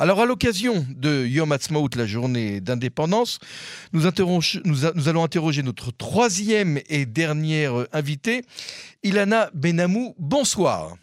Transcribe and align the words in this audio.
Alors, 0.00 0.22
à 0.22 0.24
l'occasion 0.24 0.86
de 0.96 1.26
Yom 1.26 1.52
Ha'atzmaut, 1.52 1.90
la 1.94 2.06
journée 2.06 2.62
d'indépendance, 2.62 3.38
nous, 3.92 4.04
nous, 4.64 5.08
allons 5.08 5.22
interroger 5.22 5.62
notre 5.62 5.90
troisième 5.90 6.80
et 6.88 7.04
dernière 7.04 7.86
invitée, 7.92 8.40
Ilana 9.02 9.50
Benamou. 9.52 10.14
Bonsoir. 10.18 10.96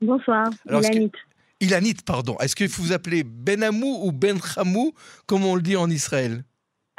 Bonsoir, 0.00 0.48
Ilanit. 0.66 1.12
Ilanit, 1.60 1.96
pardon. 2.06 2.38
Est-ce 2.38 2.56
qu'il 2.56 2.70
faut 2.70 2.80
vous 2.80 2.92
appeler 2.92 3.22
Benamou 3.22 4.00
ou 4.02 4.12
Benhamou, 4.12 4.94
comme 5.26 5.44
on 5.44 5.54
le 5.54 5.60
dit 5.60 5.76
en 5.76 5.90
Israël? 5.90 6.42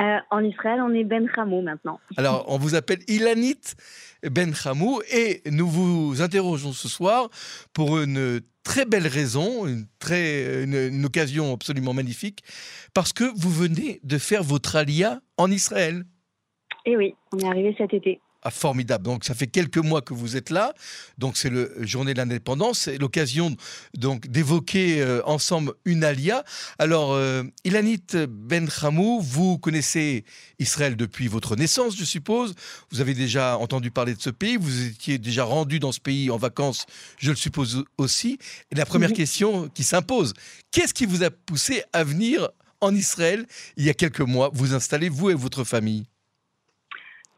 Euh, 0.04 0.20
En 0.32 0.44
Israël, 0.44 0.80
on 0.82 0.94
est 0.94 1.04
Benhamou 1.04 1.62
maintenant. 1.62 2.00
Alors, 2.18 2.46
on 2.48 2.58
vous 2.58 2.76
appelle 2.76 3.00
Ilanit 3.08 3.62
Benhamou 4.24 5.02
et 5.12 5.42
nous 5.50 5.68
vous 5.68 6.22
interrogeons 6.22 6.74
ce 6.74 6.88
soir 6.88 7.30
pour 7.74 8.00
une 8.00 8.42
très 8.64 8.86
belle 8.86 9.08
raison, 9.08 9.68
une, 9.68 9.86
très, 10.00 10.64
une, 10.64 11.06
occasion 11.06 11.54
absolument 11.54 11.94
magnifique, 11.94 12.44
parce 12.94 13.14
que 13.14 13.26
vous 13.36 13.50
venez 13.50 14.00
de 14.04 14.18
faire 14.18 14.44
votre 14.44 14.76
alia 14.76 15.22
en 15.38 15.52
Israël. 15.52 16.04
Eh 16.86 16.98
oui, 16.98 17.16
on 17.34 17.40
est 17.40 17.48
arrivé 17.48 17.76
cet 17.78 17.94
été. 17.94 18.20
Ah, 18.46 18.52
formidable. 18.52 19.06
Donc, 19.06 19.24
ça 19.24 19.34
fait 19.34 19.48
quelques 19.48 19.78
mois 19.78 20.02
que 20.02 20.14
vous 20.14 20.36
êtes 20.36 20.50
là. 20.50 20.74
Donc, 21.18 21.38
c'est 21.38 21.50
le 21.50 21.74
journée 21.80 22.14
de 22.14 22.18
l'indépendance. 22.18 22.80
C'est 22.80 22.98
l'occasion 22.98 23.56
donc 23.98 24.28
d'évoquer 24.28 25.02
euh, 25.02 25.22
ensemble 25.26 25.72
une 25.86 26.04
alia. 26.04 26.44
Alors, 26.78 27.14
euh, 27.14 27.44
Ilanit 27.64 28.04
Ben 28.28 28.68
Hamou, 28.82 29.22
vous 29.22 29.58
connaissez 29.58 30.26
Israël 30.60 30.98
depuis 30.98 31.30
votre 31.30 31.56
naissance, 31.56 31.96
je 31.98 32.04
suppose. 32.04 32.54
Vous 32.92 33.00
avez 33.00 33.14
déjà 33.14 33.58
entendu 33.58 33.92
parler 33.92 34.14
de 34.14 34.22
ce 34.22 34.30
pays. 34.30 34.58
Vous 34.58 34.88
étiez 34.88 35.18
déjà 35.20 35.46
rendu 35.46 35.80
dans 35.80 35.94
ce 35.94 36.02
pays 36.02 36.30
en 36.30 36.38
vacances, 36.38 36.86
je 37.20 37.30
le 37.30 37.38
suppose 37.38 37.86
aussi. 37.98 38.38
Et 38.72 38.76
la 38.76 38.86
première 38.86 39.14
question 39.14 39.70
qui 39.70 39.84
s'impose, 39.84 40.34
qu'est-ce 40.72 40.94
qui 40.94 41.06
vous 41.06 41.24
a 41.24 41.32
poussé 41.32 41.84
à 41.94 42.04
venir 42.04 42.50
en 42.82 42.94
Israël 42.94 43.46
il 43.78 43.86
y 43.86 43.90
a 43.90 43.94
quelques 43.94 44.20
mois, 44.20 44.52
vous 44.54 44.74
installer, 44.74 45.08
vous 45.08 45.30
et 45.30 45.34
votre 45.34 45.64
famille? 45.64 46.06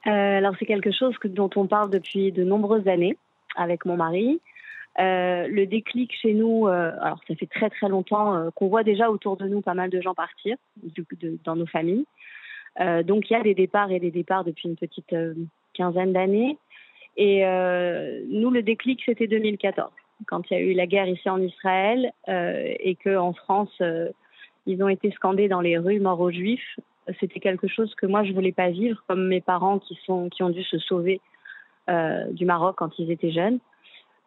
Euh, 0.07 0.37
alors 0.37 0.53
c'est 0.59 0.65
quelque 0.65 0.91
chose 0.91 1.15
dont 1.23 1.49
on 1.55 1.67
parle 1.67 1.89
depuis 1.89 2.31
de 2.31 2.43
nombreuses 2.43 2.87
années 2.87 3.17
avec 3.55 3.85
mon 3.85 3.97
mari. 3.97 4.39
Euh, 4.99 5.47
le 5.47 5.65
déclic 5.65 6.13
chez 6.21 6.33
nous, 6.33 6.67
euh, 6.67 6.91
alors 7.01 7.19
ça 7.27 7.35
fait 7.35 7.47
très 7.47 7.69
très 7.69 7.89
longtemps 7.89 8.49
qu'on 8.55 8.67
voit 8.67 8.83
déjà 8.83 9.09
autour 9.09 9.35
de 9.35 9.47
nous 9.47 9.61
pas 9.61 9.73
mal 9.73 9.89
de 9.89 9.99
gens 10.01 10.13
partir 10.13 10.57
dans 11.43 11.55
nos 11.55 11.65
familles. 11.65 12.05
donc 13.03 13.29
il 13.29 13.33
y 13.33 13.35
a 13.35 13.43
des 13.43 13.55
départs 13.55 13.91
et 13.91 13.99
des 13.99 14.11
départs 14.11 14.43
depuis 14.43 14.69
une 14.69 14.75
petite 14.75 15.15
quinzaine 15.73 16.13
d'années. 16.13 16.57
Et 17.17 17.43
nous, 18.29 18.51
le 18.51 18.61
déclic, 18.61 19.01
c'était 19.05 19.27
2014, 19.27 19.89
quand 20.27 20.49
il 20.49 20.53
y 20.53 20.57
a 20.57 20.59
eu 20.59 20.73
la 20.73 20.85
guerre 20.85 21.07
ici 21.07 21.29
en 21.29 21.41
Israël 21.41 22.11
et 22.27 22.95
qu'en 23.03 23.33
France, 23.33 23.81
ils 24.65 24.83
ont 24.83 24.89
été 24.89 25.11
scandés 25.11 25.47
dans 25.47 25.61
les 25.61 25.77
rues 25.77 25.99
morts 25.99 26.19
aux 26.21 26.31
juifs 26.31 26.79
c'était 27.19 27.39
quelque 27.39 27.67
chose 27.67 27.93
que 27.95 28.05
moi 28.05 28.23
je 28.23 28.33
voulais 28.33 28.51
pas 28.51 28.69
vivre, 28.69 29.03
comme 29.07 29.27
mes 29.27 29.41
parents 29.41 29.79
qui 29.79 29.97
sont 30.05 30.29
qui 30.29 30.43
ont 30.43 30.49
dû 30.49 30.63
se 30.63 30.79
sauver 30.79 31.21
euh, 31.89 32.31
du 32.31 32.45
Maroc 32.45 32.75
quand 32.77 32.97
ils 32.97 33.11
étaient 33.11 33.31
jeunes. 33.31 33.59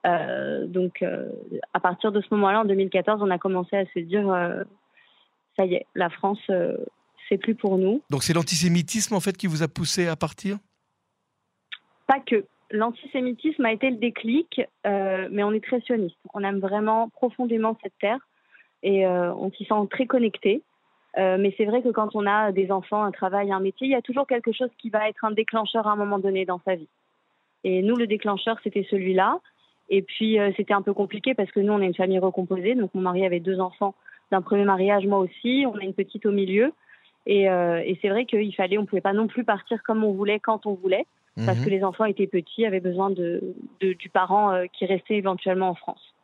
Euh, 0.07 0.67
donc 0.67 1.03
euh, 1.03 1.29
à 1.75 1.81
partir 1.81 2.12
de 2.12 2.20
ce 2.20 2.29
moment-là, 2.33 2.61
en 2.61 2.65
2014, 2.65 3.20
on 3.23 3.31
a 3.31 3.39
commencé 3.39 3.77
à 3.77 3.85
se 3.87 3.98
dire 3.98 4.27
ça 5.57 5.65
y 5.65 5.75
est, 5.75 5.87
la 5.95 6.09
France 6.11 6.41
c'est 7.29 7.39
plus 7.39 7.55
pour 7.55 7.79
nous. 7.79 8.03
Donc 8.11 8.23
c'est 8.23 8.33
l'antisémitisme 8.33 9.15
en 9.15 9.20
fait 9.20 9.37
qui 9.37 9.47
vous 9.47 9.63
a 9.63 9.69
poussé 9.69 10.07
à 10.07 10.17
partir? 10.17 10.59
Pas 12.07 12.20
que. 12.20 12.45
L'antisémitisme 12.70 13.65
a 13.65 13.73
été 13.73 13.89
le 13.89 13.97
déclic, 13.97 14.61
mais 14.85 15.42
on 15.42 15.53
est 15.53 15.65
très 15.65 15.81
sioniste. 15.81 16.19
On 16.35 16.45
aime 16.45 16.59
vraiment 16.59 17.09
profondément 17.09 17.79
cette 17.83 17.97
terre 17.98 18.19
et 18.83 19.07
on 19.07 19.51
s'y 19.53 19.65
sent 19.65 19.89
très 19.91 20.07
connecté. 20.07 20.63
Euh, 21.17 21.37
mais 21.39 21.55
c'est 21.56 21.64
vrai 21.64 21.83
que 21.83 21.89
quand 21.89 22.14
on 22.14 22.27
a 22.27 22.53
des 22.53 22.70
enfants, 22.70 23.03
un 23.03 23.11
travail, 23.11 23.51
un 23.51 23.61
métier, 23.61 23.87
il 23.87 23.92
y 23.92 23.97
a 23.97 24.03
toujours 24.03 24.27
quelque 24.27 24.53
chose 24.53 24.70
qui 24.78 24.91
va 24.91 25.09
être 25.09 25.25
un 25.25 25.31
déclencheur 25.31 25.87
à 25.87 25.92
un 25.92 25.97
moment 25.97 26.19
donné 26.19 26.45
dans 26.45 26.61
sa 26.64 26.75
vie. 26.75 26.89
Et 27.64 27.83
nous, 27.83 27.96
le 27.96 28.07
déclencheur, 28.07 28.58
c'était 28.63 28.86
celui-là. 28.91 29.41
Et 29.89 30.02
puis, 30.02 30.39
euh, 30.39 30.51
c'était 30.57 30.74
un 30.74 30.83
peu 30.83 30.92
compliqué 30.92 31.35
parce 31.35 31.51
que 31.51 31.61
nous, 31.61 31.73
on 31.73 31.80
est 31.80 31.86
une 31.86 31.95
famille 31.95 32.19
recomposée. 32.19 32.74
Donc, 32.74 32.95
mon 32.95 33.01
mari 33.01 33.24
avait 33.24 33.41
deux 33.41 33.58
enfants 33.58 33.95
d'un 34.30 34.42
premier 34.42 34.64
mariage, 34.64 35.07
moi 35.07 35.19
aussi. 35.19 35.64
On 35.67 35.79
a 35.79 35.83
une 35.83 35.95
petite 35.95 36.27
au 36.27 36.30
milieu. 36.30 36.73
Et, 37.27 37.48
euh, 37.51 37.83
et 37.85 37.98
c'est 38.01 38.08
vrai 38.08 38.27
qu'il 38.27 38.55
fallait, 38.55 38.79
on 38.79 38.83
ne 38.83 38.86
pouvait 38.86 39.01
pas 39.01 39.13
non 39.13 39.27
plus 39.27 39.45
partir 39.45 39.83
comme 39.83 40.05
on 40.05 40.13
voulait, 40.13 40.40
quand 40.40 40.67
on 40.67 40.75
voulait, 40.75 41.07
parce 41.45 41.58
mhm. 41.58 41.64
que 41.64 41.70
les 41.70 41.85
enfants 41.85 42.05
étaient 42.05 42.27
petits, 42.27 42.64
avaient 42.64 42.80
besoin 42.80 43.11
de, 43.11 43.55
de 43.80 43.92
du 43.92 44.08
parent 44.08 44.63
qui 44.73 44.86
restait 44.86 45.17
éventuellement 45.17 45.70
en 45.70 45.75
France. 45.75 46.14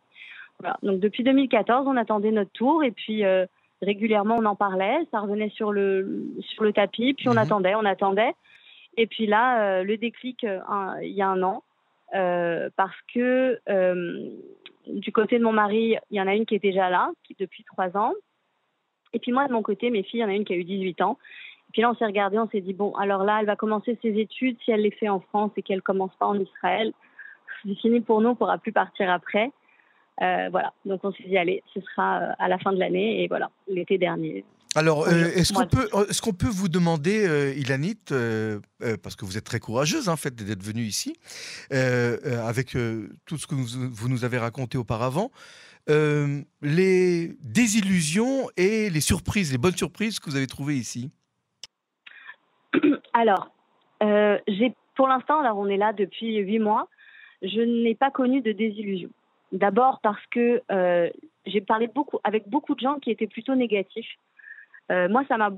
Voilà. 0.61 0.77
Donc, 0.83 1.01
depuis 1.01 1.25
2014, 1.25 1.87
on 1.89 1.97
attendait 1.97 2.31
notre 2.31 2.53
tour. 2.53 2.85
Et 2.85 2.91
puis, 2.91 3.23
régulièrement 3.85 4.37
on 4.37 4.45
en 4.45 4.57
parlait, 4.57 4.99
ça 5.11 5.21
revenait 5.21 5.51
sur 5.51 5.73
le, 5.73 6.27
sur 6.41 6.65
le 6.65 6.73
tapis, 6.73 7.15
puis 7.15 7.29
on 7.29 7.33
mhm. 7.33 7.39
attendait, 7.39 7.75
on 7.75 7.85
attendait. 7.85 8.35
Et 8.97 9.07
puis 9.07 9.27
là, 9.27 9.63
euh, 9.63 9.83
le 9.83 9.97
déclic, 9.97 10.45
euh, 10.45 10.61
il 11.03 11.13
y 11.13 11.23
a 11.23 11.29
un 11.29 11.43
an, 11.43 11.63
euh, 12.15 12.71
parce 12.77 12.97
que 13.13 13.61
du 14.87 15.13
côté 15.13 15.39
de 15.39 15.45
mon 15.45 15.53
mari, 15.53 15.97
il 16.11 16.17
y 16.17 16.21
en 16.21 16.27
a 16.27 16.35
une 16.35 16.47
qui 16.47 16.55
est 16.55 16.63
déjà 16.63 16.91
là, 16.91 17.11
qui, 17.25 17.35
depuis 17.39 17.65
trois 17.65 17.97
ans. 17.97 18.13
Et 19.13 19.19
puis 19.19 19.33
moi, 19.33 19.47
de 19.47 19.53
mon 19.53 19.63
côté, 19.63 19.91
mes 19.91 20.03
filles, 20.03 20.21
il 20.21 20.23
y 20.23 20.25
en 20.25 20.29
a 20.29 20.35
une 20.35 20.45
qui 20.45 20.53
a 20.53 20.57
eu 20.57 20.65
18 20.65 21.01
ans. 21.01 21.19
Et 21.69 21.73
puis 21.73 21.83
là, 21.83 21.91
on 21.91 21.95
s'est 21.95 22.05
regardé, 22.05 22.39
on 22.39 22.49
s'est 22.49 22.61
dit, 22.61 22.75
bon, 22.75 22.95
alors 22.97 23.25
là, 23.25 23.39
elle 23.41 23.47
va 23.47 23.57
commencer 23.57 23.99
ses 24.03 24.19
études. 24.19 24.59
Si 24.65 24.71
elle 24.71 24.83
les 24.83 24.91
fait 24.91 25.09
en 25.09 25.21
France 25.21 25.53
et 25.57 25.63
qu'elle 25.63 25.83
commence 25.83 26.15
pas 26.17 26.27
en 26.27 26.39
Israël, 26.39 26.93
c'est 27.63 27.75
fini 27.77 28.01
pour 28.01 28.21
nous, 28.21 28.31
on 28.31 28.35
pourra 28.35 28.59
plus 28.59 28.73
partir 28.73 29.11
après. 29.11 29.51
Euh, 30.23 30.49
voilà, 30.51 30.73
donc 30.85 31.01
on 31.03 31.13
s'est 31.13 31.25
dit, 31.25 31.37
allez, 31.37 31.63
ce 31.73 31.81
sera 31.81 32.21
euh, 32.21 32.33
à 32.39 32.49
la 32.49 32.59
fin 32.59 32.73
de 32.73 32.79
l'année 32.79 33.23
et 33.23 33.29
voilà, 33.29 33.51
l'été 33.67 33.99
dernier. 33.99 34.45
Alors, 34.77 35.07
euh, 35.07 35.31
est-ce 35.35 35.53
qu'on 35.53 35.67
peut, 35.67 35.89
est 36.09 36.21
qu'on 36.21 36.33
peut 36.33 36.49
vous 36.49 36.69
demander, 36.69 37.55
Ilanit, 37.57 37.99
parce 39.03 39.15
que 39.17 39.25
vous 39.25 39.39
êtes 39.39 39.45
très 39.45 39.61
courageuse 39.61 40.09
en 40.09 40.17
fait 40.17 40.35
d'être 40.35 40.63
venue 40.63 40.83
ici, 40.83 41.15
avec 41.71 42.77
tout 43.25 43.39
ce 43.39 43.47
que 43.47 43.55
vous, 43.55 44.09
nous 44.09 44.25
avez 44.25 44.39
raconté 44.39 44.77
auparavant, 44.77 45.31
les 45.87 47.37
désillusions 47.41 48.49
et 48.57 48.91
les 48.91 49.01
surprises, 49.01 49.53
les 49.53 49.59
bonnes 49.59 49.77
surprises 49.77 50.19
que 50.19 50.29
vous 50.29 50.37
avez 50.37 50.49
trouvées 50.49 50.77
ici? 50.77 51.13
Alors, 53.13 53.55
j'ai 54.01 54.75
pour 54.97 55.09
l'instant, 55.09 55.41
alors 55.41 55.59
on 55.59 55.67
est 55.67 55.77
là 55.77 55.93
depuis 55.93 56.37
huit 56.37 56.61
mois, 56.61 56.89
je 57.43 57.61
n'ai 57.61 57.95
pas 57.95 58.11
connu 58.11 58.41
de 58.41 58.53
désillusion. 58.53 59.11
D'abord 59.53 60.01
parce 60.03 60.25
que 60.31 60.63
euh, 60.71 61.09
j'ai 61.47 61.61
parlé 61.61 61.87
beaucoup 61.87 62.19
avec 62.25 62.49
beaucoup 62.49 62.75
de 62.75 62.81
gens 62.81 62.99
qui 62.99 63.11
étaient 63.11 63.27
plutôt 63.27 63.55
négatifs. 63.55 64.11
Euh, 64.91 65.09
moi, 65.09 65.25
ça 65.29 65.37
m'a 65.37 65.51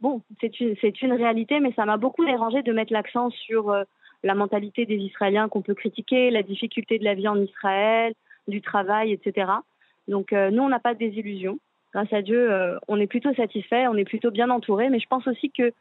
bon, 0.00 0.22
c'est 0.40 0.60
une 0.60 0.74
une 0.82 1.12
réalité, 1.12 1.60
mais 1.60 1.72
ça 1.74 1.84
m'a 1.84 1.96
beaucoup 1.96 2.24
dérangé 2.24 2.62
de 2.62 2.72
mettre 2.72 2.92
l'accent 2.92 3.30
sur 3.30 3.70
euh, 3.70 3.84
la 4.22 4.34
mentalité 4.34 4.86
des 4.86 4.96
Israéliens 4.96 5.48
qu'on 5.48 5.62
peut 5.62 5.74
critiquer, 5.74 6.30
la 6.30 6.42
difficulté 6.42 6.98
de 6.98 7.04
la 7.04 7.14
vie 7.14 7.28
en 7.28 7.40
Israël, 7.40 8.14
du 8.48 8.62
travail, 8.62 9.12
etc. 9.12 9.52
Donc 10.08 10.32
nous, 10.32 10.62
on 10.62 10.68
n'a 10.68 10.80
pas 10.80 10.94
de 10.94 10.98
désillusion. 10.98 11.58
Grâce 11.92 12.12
à 12.12 12.22
Dieu, 12.22 12.50
on 12.88 12.98
est 12.98 13.06
plutôt 13.06 13.32
satisfait, 13.34 13.86
on 13.86 13.94
est 13.94 14.04
plutôt 14.04 14.30
bien 14.30 14.50
entouré, 14.50 14.88
mais 14.88 14.98
je 14.98 15.06
pense 15.06 15.26
aussi 15.26 15.50
que 15.50 15.72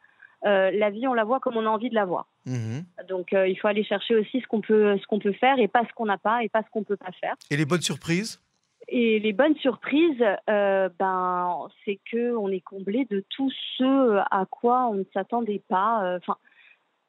euh, 0.46 0.72
la 0.72 0.90
vie, 0.90 1.08
on 1.08 1.14
la 1.14 1.24
voit 1.24 1.40
comme 1.40 1.56
on 1.56 1.66
a 1.66 1.70
envie 1.70 1.90
de 1.90 1.96
la 1.96 2.06
voir. 2.06 2.28
Mhm. 2.46 2.84
Donc, 3.08 3.34
euh, 3.34 3.48
il 3.48 3.56
faut 3.58 3.68
aller 3.68 3.84
chercher 3.84 4.16
aussi 4.16 4.42
ce 4.42 4.48
qu'on 4.48 4.62
peut, 4.62 4.98
ce 4.98 5.08
qu'on 5.08 5.20
peut 5.20 5.32
faire 5.34 5.58
et 5.60 5.68
pas 5.68 5.84
ce 5.88 5.94
qu'on 5.94 6.06
n'a 6.06 6.18
pas 6.18 6.44
et 6.44 6.50
pas 6.50 6.64
ce 6.64 6.70
qu'on 6.70 6.84
peut 6.84 6.98
pas 6.98 7.12
faire. 7.20 7.36
Et 7.50 7.56
les 7.56 7.66
bonnes 7.66 7.82
surprises? 7.82 8.42
Et 8.90 9.20
les 9.20 9.32
bonnes 9.32 9.56
surprises, 9.56 10.22
euh, 10.50 10.90
ben, 11.00 11.58
c'est 11.86 12.00
que 12.12 12.36
on 12.36 12.50
est 12.50 12.60
comblé 12.60 13.06
de 13.10 13.24
tout 13.30 13.50
ce 13.78 14.18
à 14.30 14.46
quoi 14.50 14.90
on 14.90 14.96
ne 14.96 15.06
s'attendait 15.14 15.64
pas. 15.70 16.18
Enfin. 16.18 16.36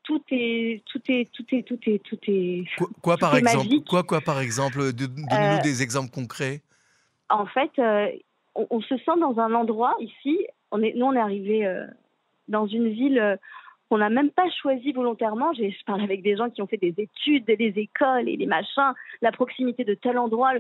tout 0.05 0.23
est, 0.31 0.85
tout 0.85 1.03
est, 1.09 1.29
tout 1.33 1.45
est, 1.51 1.63
tout 1.63 1.81
est, 1.87 1.99
tout 1.99 2.19
est. 2.29 2.65
Quoi, 3.03 3.17
par 3.17 3.37
exemple 3.37 3.67
Quoi, 3.89 4.05
quoi, 4.05 4.21
par 4.21 4.39
exemple 4.39 4.93
Donnez-nous 4.93 5.63
des 5.65 5.83
exemples 5.83 6.13
concrets. 6.13 6.63
En 7.29 7.47
fait, 7.47 7.73
on, 8.55 8.81
se 8.81 8.97
sent 8.99 9.19
dans 9.21 9.41
un 9.41 9.53
endroit 9.55 9.97
ici. 9.99 10.47
On 10.71 10.81
est, 10.81 10.95
nous, 10.95 11.07
on 11.07 11.15
est 11.15 11.19
arrivé 11.19 11.67
dans 12.49 12.67
une 12.67 12.89
ville 12.89 13.19
euh, 13.19 13.37
qu'on 13.89 13.99
n'a 13.99 14.11
même 14.11 14.31
pas 14.31 14.49
choisie 14.63 14.93
volontairement. 14.93 15.53
Je 15.53 15.85
parle 15.85 16.03
avec 16.03 16.23
des 16.23 16.37
gens 16.37 16.51
qui 16.51 16.63
ont 16.63 16.67
fait 16.67 16.79
des 16.79 16.95
études, 16.99 17.45
des 17.45 17.73
écoles 17.77 18.29
et 18.29 18.37
des 18.37 18.47
machins, 18.47 18.93
la 19.23 19.33
proximité 19.33 19.85
de 19.85 19.95
tel 19.95 20.19
endroit. 20.19 20.53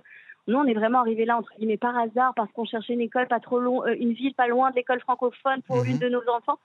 Nous, 0.46 0.58
on 0.58 0.64
est 0.64 0.74
vraiment 0.74 1.00
arrivé 1.00 1.24
là, 1.24 1.38
entre 1.38 1.52
guillemets, 1.56 1.78
par 1.78 1.96
hasard, 1.96 2.34
parce 2.34 2.50
qu'on 2.52 2.66
cherchait 2.66 2.92
une 2.92 3.00
école 3.00 3.28
pas 3.28 3.40
trop 3.40 3.58
long, 3.58 3.84
euh, 3.84 3.94
une 3.98 4.12
ville 4.12 4.34
pas 4.34 4.46
loin 4.46 4.70
de 4.70 4.76
l'école 4.76 5.00
francophone 5.00 5.62
pour 5.66 5.76
mhm. 5.76 5.90
une 5.90 5.98
de 5.98 6.08
nos 6.08 6.22
enfants. 6.28 6.58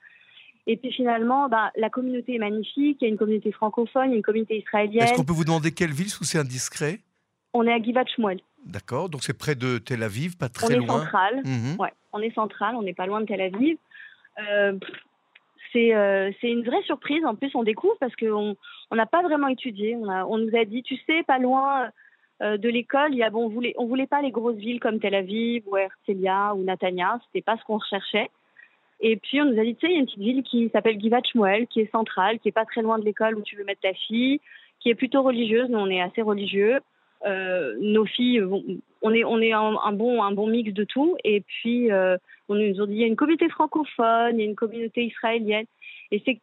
Et 0.68 0.78
puis 0.78 0.92
finalement, 0.92 1.50
bah, 1.50 1.72
la 1.78 1.90
communauté 1.90 2.36
est 2.36 2.40
magnifique. 2.40 2.98
Il 3.02 3.06
y 3.06 3.08
a 3.08 3.10
une 3.10 3.18
communauté 3.18 3.52
francophone, 3.52 4.08
il 4.08 4.12
y 4.12 4.14
a 4.14 4.18
une 4.18 4.24
communauté 4.24 4.58
israélienne. 4.58 5.04
Est-ce 5.04 5.14
qu'on 5.14 5.24
peut 5.24 5.34
vous 5.34 5.46
demander 5.46 5.72
quelle 5.72 5.92
ville, 5.92 6.08
ou 6.22 6.26
c'est 6.26 6.38
indiscret? 6.38 7.00
On 7.54 7.66
est 7.66 7.74
à 7.74 7.82
Givat 7.82 8.06
Shmuel. 8.06 8.40
D'accord, 8.66 9.10
donc 9.10 9.24
c'est 9.24 9.38
près 9.38 9.56
de 9.56 9.78
Tel 9.78 10.04
Aviv, 10.04 10.38
pas 10.38 10.50
très 10.50 10.76
loin. 10.76 10.82
On 10.82 10.84
est 10.84 11.00
central, 11.00 11.42
mhm. 11.46 11.76
ouais, 11.80 11.94
on 12.12 12.20
est 12.20 12.34
central, 12.36 12.76
on 12.76 12.84
n'est 12.84 12.94
pas 12.94 13.06
loin 13.06 13.22
de 13.22 13.26
Tel 13.26 13.42
Aviv. 13.42 13.78
Euh, 14.52 14.78
euh, 15.76 16.32
c'est 16.40 16.50
une 16.50 16.64
vraie 16.64 16.82
surprise. 16.84 17.24
En 17.26 17.36
plus, 17.36 17.52
on 17.56 17.64
découvre 17.64 17.98
parce 18.00 18.16
qu'on 18.16 18.56
n'a 18.92 19.06
pas 19.06 19.22
vraiment 19.22 19.48
étudié. 19.48 19.96
On, 19.96 20.38
nous 20.38 20.56
a 20.56 20.66
dit, 20.66 20.84
tu 20.84 20.98
sais, 21.06 21.24
pas 21.24 21.40
loin, 21.40 21.90
de 22.42 22.70
l'école, 22.70 23.14
y 23.14 23.22
a, 23.22 23.30
bon, 23.30 23.46
on 23.46 23.50
voulait, 23.50 23.74
on 23.78 23.86
voulait 23.86 24.08
pas 24.08 24.22
les 24.22 24.32
grosses 24.32 24.56
villes 24.56 24.80
comme 24.80 25.00
Tel 25.00 25.14
Aviv 25.14 25.64
ou 25.68 25.76
Herzliya 25.76 26.56
ou 26.56 26.64
Natania, 26.64 27.20
c'était 27.26 27.42
pas 27.42 27.58
ce 27.58 27.64
qu'on 27.66 27.78
recherchait. 27.78 28.30
Et 29.02 29.16
puis 29.18 29.42
on 29.42 29.46
nous 29.46 29.60
a 29.60 29.64
dit, 29.64 29.76
tu 29.76 29.86
sais, 29.86 29.92
il 29.92 29.96
y 29.96 29.98
a 29.98 30.00
une 30.00 30.06
petite 30.06 30.20
ville 30.20 30.44
qui 30.44 30.70
s'appelle 30.70 31.00
Givat 31.00 31.22
Shmuel, 31.24 31.68
qui 31.68 31.82
est 31.82 31.92
centrale, 31.92 32.40
qui 32.40 32.50
est 32.50 32.54
pas 32.54 32.66
très 32.66 32.82
loin 32.82 33.00
de 33.00 33.06
l'école 33.06 33.36
où 33.36 33.42
tu 33.42 33.56
veux 33.56 33.64
mettre 33.64 33.82
ta 33.82 33.94
fille, 33.94 34.42
qui 34.80 34.90
est 34.90 34.96
plutôt 34.96 35.22
religieuse. 35.22 35.70
Nous, 35.70 35.80
on 35.80 35.90
est 35.90 36.02
assez 36.02 36.22
religieux. 36.22 36.80
Euh, 37.26 37.76
nos 37.80 38.06
filles, 38.06 38.44
on 39.02 39.14
est, 39.14 39.24
on 39.24 39.42
est 39.42 39.52
un, 39.52 39.92
bon, 39.92 40.24
un 40.24 40.32
bon 40.32 40.48
mix 40.48 40.74
de 40.74 40.84
tout. 40.84 41.18
Et 41.24 41.42
puis, 41.42 41.92
euh, 41.92 42.18
on 42.48 42.56
nous 42.56 42.82
a 42.82 42.88
dit, 42.88 42.94
il 42.94 43.00
y 43.00 43.04
a 43.04 43.08
une 43.08 43.16
communauté 43.16 43.50
francophone, 43.50 44.36
il 44.36 44.40
y 44.40 44.44
a 44.44 44.50
une 44.50 44.56
communauté 44.56 45.06
israélienne. 45.06 45.66
Et 46.12 46.22
c'est, 46.26 46.40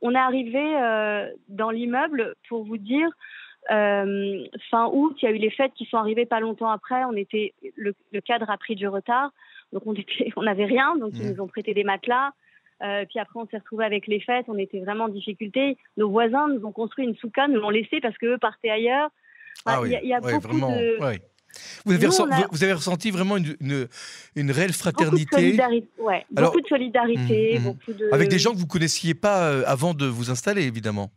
on 0.00 0.14
est 0.14 0.18
arrivé 0.18 0.62
euh, 0.76 1.28
dans 1.48 1.70
l'immeuble 1.70 2.34
pour 2.48 2.64
vous 2.64 2.78
dire, 2.78 3.08
euh, 3.70 4.44
fin 4.70 4.86
août, 4.92 5.16
il 5.22 5.24
y 5.24 5.28
a 5.28 5.30
eu 5.32 5.38
les 5.38 5.50
fêtes 5.50 5.72
qui 5.74 5.84
sont 5.86 5.96
arrivées 5.96 6.26
pas 6.26 6.40
longtemps 6.40 6.70
après. 6.70 7.04
On 7.04 7.14
était, 7.14 7.54
le, 7.76 7.94
le 8.12 8.20
cadre 8.20 8.50
a 8.50 8.56
pris 8.56 8.74
du 8.74 8.88
retard, 8.88 9.30
donc 9.72 9.82
on 9.86 9.94
était, 9.94 10.32
on 10.36 10.42
n'avait 10.42 10.64
rien, 10.64 10.96
donc 10.96 11.12
ils 11.14 11.30
nous 11.30 11.40
ont 11.40 11.48
prêté 11.48 11.74
des 11.74 11.84
matelas. 11.84 12.32
Euh, 12.82 13.04
puis 13.08 13.20
après, 13.20 13.38
on 13.38 13.46
s'est 13.46 13.58
retrouvé 13.58 13.84
avec 13.84 14.08
les 14.08 14.18
fêtes, 14.18 14.46
on 14.48 14.58
était 14.58 14.80
vraiment 14.80 15.04
en 15.04 15.08
difficulté. 15.08 15.76
Nos 15.96 16.10
voisins 16.10 16.48
nous 16.48 16.64
ont 16.66 16.72
construit 16.72 17.04
une 17.04 17.14
souka, 17.14 17.46
nous 17.46 17.60
l'ont 17.60 17.70
laissé 17.70 18.00
parce 18.00 18.16
qu'eux 18.18 18.38
partaient 18.38 18.70
ailleurs. 18.70 19.10
Ah 19.64 19.80
il 19.84 19.90
y, 19.90 20.12
a, 20.12 20.20
beaucoup 20.20 20.48
de. 20.48 21.18
Vous 21.84 21.92
avez, 21.92 22.06
vous, 22.50 22.64
avez, 22.64 22.72
ressenti 22.72 23.10
vraiment 23.10 23.36
une, 23.36 23.56
une, 24.36 24.50
réelle 24.50 24.72
fraternité. 24.72 25.26
Beaucoup 25.26 25.36
de 25.36 25.40
solidarité, 25.40 25.88
ouais. 25.98 26.26
beaucoup 26.30 26.60
de 26.60 26.66
solidarité 26.66 27.58
mmh, 27.58 27.68
mmh. 27.68 27.94
Avec 28.12 28.28
des 28.28 28.38
gens 28.38 28.52
que 28.52 28.56
vous 28.56 28.64
ne 28.64 28.68
connaissiez 28.68 29.14
pas 29.14 29.48
euh, 29.48 29.62
avant 29.66 29.92
de 29.92 30.06
vous 30.06 30.30
installer, 30.30 30.62
évidemment. 30.62 31.10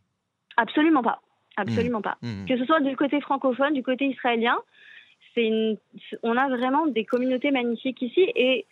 Absolument 0.57 1.03
pas. 1.03 1.21
Absolument 1.57 1.99
mmh, 1.99 2.03
pas. 2.03 2.17
Que 2.47 2.57
ce 2.57 2.65
soit 2.65 2.81
du 2.81 2.95
côté 2.97 3.21
francophone, 3.21 3.73
du 3.73 3.83
côté 3.83 4.07
israélien, 4.07 4.57
une... 5.37 5.77
on 6.23 6.35
a 6.37 6.47
vraiment 6.49 6.87
des 6.87 7.05
communautés 7.05 7.51
magnifiques 7.51 8.01
ici. 8.01 8.31
Et 8.35 8.65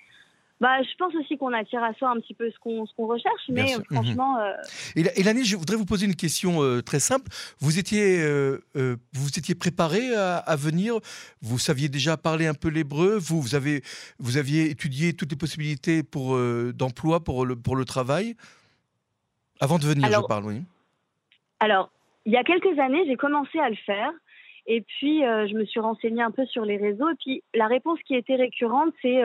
bah, 0.64 0.82
je 0.82 0.96
pense 0.98 1.14
aussi 1.16 1.38
qu'on 1.38 1.52
attire 1.52 1.84
à 1.84 1.94
soi 1.96 2.10
un 2.10 2.22
petit 2.22 2.34
peu 2.34 2.50
ce 2.50 2.58
qu'on 2.58 2.86
qu'on 2.96 3.06
recherche, 3.06 3.50
mais 3.50 3.76
euh, 3.76 3.82
franchement. 3.92 4.40
Euh... 4.40 4.54
Et, 4.96 5.22
l'année, 5.22 5.44
je 5.44 5.58
voudrais 5.58 5.76
vous 5.76 5.84
poser 5.84 6.06
une 6.06 6.16
question 6.16 6.64
euh, 6.64 6.80
très 6.80 7.02
simple. 7.02 7.30
Vous 7.60 7.80
étiez, 7.80 8.22
euh, 8.22 8.60
vous 8.74 9.28
étiez 9.38 9.56
préparé 9.56 10.16
à, 10.16 10.56
venir? 10.56 11.00
Vous 11.42 11.60
saviez 11.60 11.90
déjà 11.90 12.16
parler 12.16 12.48
un 12.48 12.54
peu 12.54 12.70
l'hébreu? 12.70 13.18
Vous, 13.18 13.42
vous 13.42 13.56
avez, 13.56 13.82
vous 14.20 14.38
aviez 14.38 14.70
étudié 14.70 15.12
toutes 15.12 15.32
les 15.32 15.38
possibilités 15.38 16.02
pour 16.02 16.40
d'emploi 16.74 17.22
pour 17.22 17.46
le 17.46 17.58
pour 17.58 17.76
le 17.76 17.84
travail? 17.84 18.38
Avant 19.60 19.80
de 19.80 19.84
venir. 19.84 20.08
je 20.10 20.28
parle, 20.28 20.46
oui. 20.46 20.62
Alors, 21.60 21.92
il 22.26 22.32
y 22.32 22.38
a 22.38 22.44
quelques 22.46 22.80
années, 22.80 23.04
j'ai 23.06 23.18
commencé 23.18 23.60
à 23.60 23.70
le 23.70 23.76
faire. 23.86 24.14
Et 24.68 24.80
puis, 24.80 25.24
je 25.24 25.56
me 25.56 25.66
suis 25.66 25.82
renseignée 25.82 26.22
un 26.22 26.32
peu 26.32 26.46
sur 26.46 26.64
les 26.64 26.78
réseaux. 26.78 27.10
Et 27.10 27.16
puis, 27.20 27.44
la 27.54 27.68
réponse 27.68 28.00
qui 28.08 28.16
était 28.16 28.38
récurrente, 28.38 28.94
c'est 29.02 29.22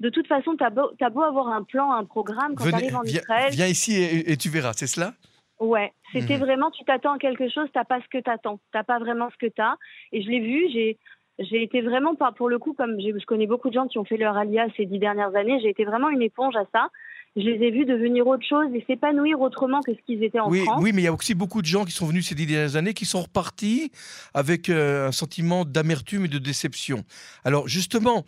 de 0.00 0.08
toute 0.08 0.26
façon, 0.26 0.56
tu 0.56 0.64
as, 0.64 0.70
beau 1.10 1.22
avoir 1.22 1.48
un 1.48 1.62
plan, 1.62 1.92
un 1.92 2.04
programme 2.04 2.54
quand 2.54 2.64
tu 2.64 2.74
arrives 2.74 2.96
en 2.96 3.02
Israël. 3.04 3.50
Viens 3.52 3.66
ici 3.66 4.02
et, 4.02 4.36
tu 4.36 4.48
verras, 4.48 4.72
c'est 4.74 4.86
cela? 4.86 5.14
Ouais, 5.60 5.92
c'était 6.12 6.34
mhm. 6.34 6.44
vraiment, 6.44 6.70
tu 6.70 6.84
t'attends 6.84 7.14
à 7.14 7.18
quelque 7.18 7.48
chose, 7.48 7.68
tu 7.72 7.80
pas 7.88 8.00
ce 8.00 8.08
que 8.10 8.22
tu 8.22 8.30
attends. 8.30 8.58
Tu 8.74 8.84
pas 8.84 8.98
vraiment 8.98 9.30
ce 9.30 9.46
que 9.46 9.50
tu 9.50 9.62
as. 9.62 9.76
Et 10.12 10.22
je 10.22 10.28
l'ai 10.28 10.40
vu, 10.40 10.68
j'ai. 10.72 10.98
J'ai 11.40 11.64
été 11.64 11.82
vraiment, 11.82 12.14
pas 12.14 12.30
pour 12.30 12.48
le 12.48 12.60
coup, 12.60 12.74
comme 12.74 13.00
je 13.00 13.26
connais 13.26 13.48
beaucoup 13.48 13.68
de 13.68 13.74
gens 13.74 13.88
qui 13.88 13.98
ont 13.98 14.04
fait 14.04 14.16
leur 14.16 14.36
alia 14.36 14.68
ces 14.76 14.86
dix 14.86 15.00
dernières 15.00 15.34
années, 15.34 15.58
j'ai 15.60 15.70
été 15.70 15.84
vraiment 15.84 16.08
une 16.08 16.22
éponge 16.22 16.54
à 16.54 16.64
ça 16.72 16.90
je 17.36 17.42
les 17.42 17.66
ai 17.66 17.70
vus 17.70 17.84
devenir 17.84 18.26
autre 18.26 18.46
chose 18.46 18.66
et 18.74 18.84
s'épanouir 18.86 19.40
autrement 19.40 19.80
que 19.80 19.92
ce 19.92 19.98
qu'ils 20.06 20.22
étaient 20.22 20.38
en 20.38 20.48
oui, 20.48 20.60
France. 20.60 20.80
Oui, 20.80 20.92
mais 20.92 21.02
il 21.02 21.04
y 21.04 21.08
a 21.08 21.12
aussi 21.12 21.34
beaucoup 21.34 21.62
de 21.62 21.66
gens 21.66 21.84
qui 21.84 21.90
sont 21.90 22.06
venus 22.06 22.28
ces 22.28 22.34
dix 22.34 22.46
dernières 22.46 22.76
années 22.76 22.94
qui 22.94 23.06
sont 23.06 23.22
repartis 23.22 23.90
avec 24.34 24.68
euh, 24.68 25.08
un 25.08 25.12
sentiment 25.12 25.64
d'amertume 25.64 26.26
et 26.26 26.28
de 26.28 26.38
déception. 26.38 27.04
Alors 27.44 27.66
justement, 27.66 28.24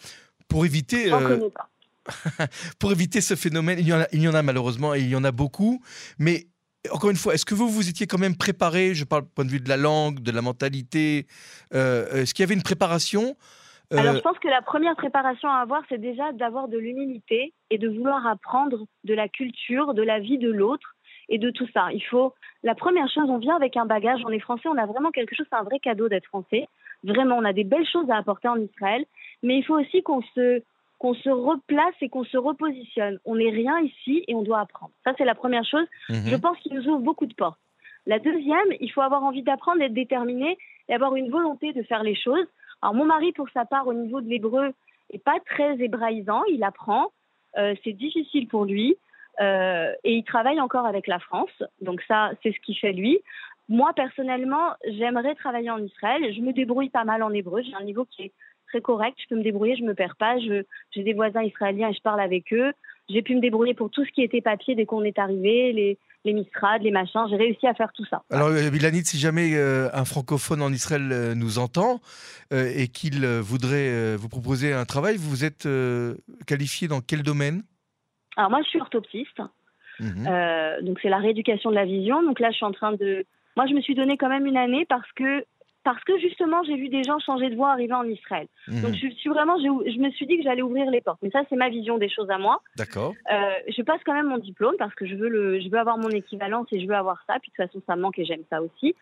pour 0.49 0.65
éviter. 0.65 1.13
Euh, 1.13 1.49
pour 2.79 2.93
éviter 2.93 3.21
ce 3.21 3.35
phénomène, 3.35 3.79
il 3.81 3.89
y, 3.89 3.93
en 3.93 4.01
a, 4.01 4.07
il 4.13 4.23
y 4.23 4.29
en 4.29 4.35
a 4.35 4.43
malheureusement 4.43 4.95
et 4.95 5.01
il 5.01 5.09
y 5.09 5.17
en 5.17 5.25
a 5.25 5.33
beaucoup, 5.33 5.83
mais 6.19 6.47
encore 6.93 7.11
une 7.11 7.17
fois, 7.17 7.35
est-ce 7.35 7.45
que 7.45 7.55
vous 7.55 7.69
vous 7.69 7.89
étiez 7.89 8.07
quand 8.07 8.19
même 8.19 8.37
préparé 8.37 8.95
Je 8.95 9.05
parle 9.05 9.23
du 9.23 9.29
point 9.31 9.45
de 9.45 9.51
vue 9.51 9.61
de 9.61 9.69
la 9.69 9.77
langue, 9.77 10.21
de 10.21 10.31
la 10.31 10.43
mentalité. 10.43 11.27
Euh, 11.75 12.23
est-ce 12.23 12.35
qu'il 12.35 12.43
y 12.43 12.47
avait 12.47 12.55
une 12.55 12.63
préparation 12.63 13.37
euh, 13.93 13.99
Alors, 13.99 14.15
je 14.15 14.21
pense 14.21 14.39
que 14.39 14.49
la 14.49 14.63
première 14.63 14.97
préparation 14.97 15.49
à 15.49 15.57
avoir, 15.57 15.83
c'est 15.89 16.01
déjà 16.01 16.33
d'avoir 16.33 16.69
de 16.69 16.79
l'humilité 16.79 17.53
et 17.71 17.79
de 17.79 17.89
vouloir 17.89 18.27
apprendre 18.27 18.87
de 19.05 19.15
la 19.15 19.29
culture, 19.29 19.95
de 19.95 20.03
la 20.03 20.19
vie 20.19 20.39
de 20.39 20.51
l'autre 20.51 20.95
et 21.29 21.39
de 21.39 21.51
tout 21.51 21.67
ça. 21.75 21.89
Il 21.93 22.03
faut. 22.03 22.35
La 22.63 22.75
première 22.75 23.09
chose, 23.09 23.29
on 23.29 23.39
vient 23.39 23.57
avec 23.57 23.77
un 23.77 23.87
bagage. 23.87 24.21
On 24.25 24.31
est 24.31 24.41
français, 24.41 24.69
on 24.69 24.79
a 24.79 24.87
vraiment 24.87 25.11
quelque 25.11 25.35
chose. 25.35 25.47
C'est 25.51 25.59
un 25.59 25.65
vrai 25.65 25.79
cadeau 25.79 26.09
d'être 26.09 26.27
français. 26.27 26.69
Vraiment, 27.05 27.37
on 27.37 27.45
a 27.45 27.53
des 27.53 27.65
belles 27.65 27.87
choses 27.93 28.09
à 28.11 28.17
apporter 28.17 28.49
en 28.49 28.57
Israël, 28.57 29.05
mais 29.43 29.59
il 29.59 29.65
faut 29.65 29.79
aussi 29.79 30.03
qu'on 30.03 30.23
se 30.35 30.63
qu'on 30.99 31.15
se 31.15 31.29
replace 31.29 31.95
et 32.01 32.09
qu'on 32.09 32.25
se 32.25 32.37
repositionne. 32.39 33.19
On 33.25 33.37
n'est 33.37 33.51
rien 33.51 33.79
ici 33.81 34.25
et 34.29 34.35
on 34.35 34.43
doit 34.43 34.61
apprendre. 34.61 34.93
Ça, 35.05 35.13
c'est 35.19 35.25
la 35.25 35.35
première 35.35 35.65
chose. 35.65 35.87
Mhm. 36.09 36.27
Je 36.27 36.37
pense 36.37 36.59
qu'il 36.59 36.75
nous 36.75 36.89
ouvre 36.89 37.01
beaucoup 37.01 37.27
de 37.27 37.35
portes. 37.35 37.61
La 38.07 38.19
deuxième, 38.19 38.69
il 38.81 38.91
faut 38.91 39.03
avoir 39.03 39.23
envie 39.25 39.43
d'apprendre, 39.43 39.81
d'être 39.81 39.93
déterminé 39.93 40.57
et 40.89 40.95
avoir 40.95 41.17
une 41.17 41.31
volonté 41.31 41.73
de 41.73 41.83
faire 41.83 42.03
les 42.03 42.15
choses. 42.15 42.47
Alors, 42.81 42.95
mon 42.95 43.05
mari, 43.05 43.33
pour 43.33 43.49
sa 43.51 43.65
part, 43.65 43.87
au 43.87 43.95
niveau 43.95 44.21
de 44.21 44.29
l'hébreu, 44.29 44.73
n'est 45.13 45.19
pas 45.19 45.39
très 45.45 45.79
hébraïsant. 45.83 46.43
Il 46.51 46.63
apprend. 46.63 47.13
Euh, 47.59 47.75
c'est 47.85 47.93
difficile 47.93 48.49
pour 48.49 48.65
lui. 48.65 48.97
Euh, 49.41 49.93
et 50.05 50.15
il 50.15 50.25
travaille 50.25 50.61
encore 50.61 50.87
avec 50.87 51.07
la 51.07 51.19
France. 51.19 51.63
Donc, 51.81 52.01
ça, 52.07 52.31
c'est 52.43 52.53
ce 52.53 52.61
qu'il 52.61 52.77
fait 52.77 52.93
lui. 52.93 53.19
Moi, 53.69 53.93
personnellement, 53.95 54.75
j'aimerais 54.87 55.35
travailler 55.35 55.71
en 55.71 55.83
Israël. 55.83 56.33
Je 56.33 56.41
me 56.41 56.53
débrouille 56.53 56.91
pas 56.91 57.05
mal 57.05 57.23
en 57.23 57.33
hébreu. 57.33 57.63
J'ai 57.63 57.75
un 57.75 57.85
niveau 57.85 58.05
qui 58.05 58.23
est 58.23 58.33
très 58.67 58.81
correct. 58.81 59.17
Je 59.23 59.29
peux 59.29 59.37
me 59.37 59.43
débrouiller, 59.43 59.77
je 59.77 59.85
me 59.85 59.95
perds 59.95 60.17
pas. 60.17 60.39
J'ai 60.39 61.03
des 61.03 61.15
voisins 61.15 61.43
israéliens 61.43 61.89
et 61.89 61.95
je 61.95 62.03
parle 62.03 62.21
avec 62.21 62.53
eux. 62.53 62.73
J'ai 63.09 63.23
pu 63.23 63.37
me 63.37 63.41
débrouiller 63.41 63.75
pour 63.75 63.91
tout 63.91 64.05
ce 64.05 64.11
qui 64.11 64.23
était 64.23 64.41
papier 64.41 64.75
dès 64.75 64.85
qu'on 64.85 65.05
est 65.05 65.19
arrivé, 65.19 65.73
les, 65.73 65.99
les 66.27 66.33
mistrades, 66.33 66.83
les 66.83 66.91
machins. 66.91 67.25
J'ai 67.31 67.37
réussi 67.37 67.67
à 67.67 67.75
faire 67.75 67.93
tout 67.93 68.05
ça. 68.05 68.23
Alors, 68.31 68.51
Milanit, 68.51 68.99
euh, 68.99 69.03
si 69.05 69.19
jamais 69.19 69.53
euh, 69.55 69.89
un 69.95 70.05
francophone 70.05 70.61
en 70.61 70.73
Israël 70.73 71.09
euh, 71.13 71.35
nous 71.35 71.59
entend 71.59 72.01
et 72.53 72.89
qu'il 72.89 73.27
voudrait 73.27 74.17
vous 74.17 74.29
proposer 74.29 74.73
un 74.73 74.85
travail, 74.85 75.17
vous 75.17 75.45
êtes 75.45 75.69
qualifié 76.47 76.87
dans 76.87 77.01
quel 77.01 77.23
domaine? 77.23 77.63
Alors, 78.37 78.51
moi, 78.51 78.61
je 78.63 78.69
suis 78.69 78.81
orthoptiste. 78.81 79.41
Mhm. 79.99 80.27
donc, 80.83 80.99
c'est 81.01 81.09
la 81.09 81.19
rééducation 81.19 81.71
de 81.71 81.75
la 81.75 81.87
vision. 81.87 82.23
Donc 82.23 82.39
là, 82.39 82.51
je 82.51 82.57
suis 82.57 82.67
en 82.67 82.73
train 82.73 82.93
de. 82.93 83.25
Moi, 83.57 83.67
je 83.67 83.75
me 83.75 83.81
suis 83.81 83.95
donné 83.95 84.17
quand 84.17 84.29
même 84.29 84.47
une 84.47 84.57
année 84.57 84.85
parce 84.89 85.11
que 85.13 85.45
parce 85.87 86.03
que 86.03 86.19
justement, 86.19 86.65
j'ai 86.65 86.75
vu 86.75 86.89
des 86.89 87.05
gens 87.05 87.21
changer 87.21 87.49
de 87.49 87.55
voie 87.55 87.71
arriver 87.71 87.95
en 87.95 88.03
Israël. 88.03 88.49
Mhm. 88.67 88.83
Donc, 88.83 88.95
je 88.95 89.07
suis 89.07 89.31
vraiment, 89.31 89.57
je, 89.57 90.01
me 90.01 90.11
suis 90.11 90.27
dit 90.27 90.37
que 90.37 90.43
j'allais 90.43 90.63
ouvrir 90.63 90.91
les 90.91 91.01
portes. 91.01 91.21
Mais 91.23 91.31
ça, 91.31 91.43
c'est 91.49 91.55
ma 91.55 91.69
vision 91.69 91.97
des 91.97 92.09
choses 92.09 92.29
à 92.29 92.39
moi. 92.39 92.61
D'accord. 92.77 93.15
Euh, 93.33 93.37
je 93.69 93.83
passe 93.83 94.01
quand 94.05 94.13
même 94.13 94.27
mon 94.27 94.39
diplôme 94.39 94.75
parce 94.81 94.93
que 94.97 95.07
je 95.07 95.15
veux, 95.15 95.29
le, 95.29 95.61
je 95.61 95.69
veux 95.69 95.79
avoir 95.79 95.97
mon 95.97 96.09
équivalence 96.09 96.67
et 96.73 96.81
je 96.81 96.89
veux 96.89 96.97
avoir 96.97 97.23
ça. 97.29 97.35
Puis 97.41 97.53
de 97.53 97.55
toute 97.63 97.71
façon, 97.71 97.81
ça 97.87 97.95
me 97.95 98.03
manque 98.03 98.19
et 98.19 98.25
j'aime 98.25 98.43
ça 98.51 98.61
aussi. 98.61 98.97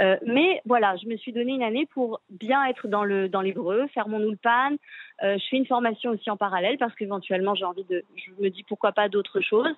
Euh, 0.00 0.16
mais 0.26 0.60
voilà, 0.66 0.96
je 0.96 1.08
me 1.08 1.16
suis 1.16 1.32
donné 1.32 1.54
une 1.54 1.62
année 1.62 1.86
pour 1.94 2.20
bien 2.28 2.62
être 2.66 2.88
dans 2.88 3.04
le 3.04 3.30
dans 3.30 3.40
l'hébreu, 3.40 3.86
faire 3.94 4.06
mon 4.06 4.20
ulpan. 4.20 4.76
Euh, 5.22 5.38
je 5.38 5.44
fais 5.48 5.56
une 5.56 5.66
formation 5.66 6.10
aussi 6.10 6.30
en 6.30 6.36
parallèle 6.36 6.76
parce 6.76 6.94
qu'éventuellement 6.94 7.54
j'ai 7.54 7.64
envie 7.64 7.84
de, 7.84 8.04
je 8.16 8.30
me 8.40 8.50
dis 8.50 8.64
pourquoi 8.64 8.92
pas 8.92 9.08
d'autres 9.08 9.40
choses. 9.40 9.74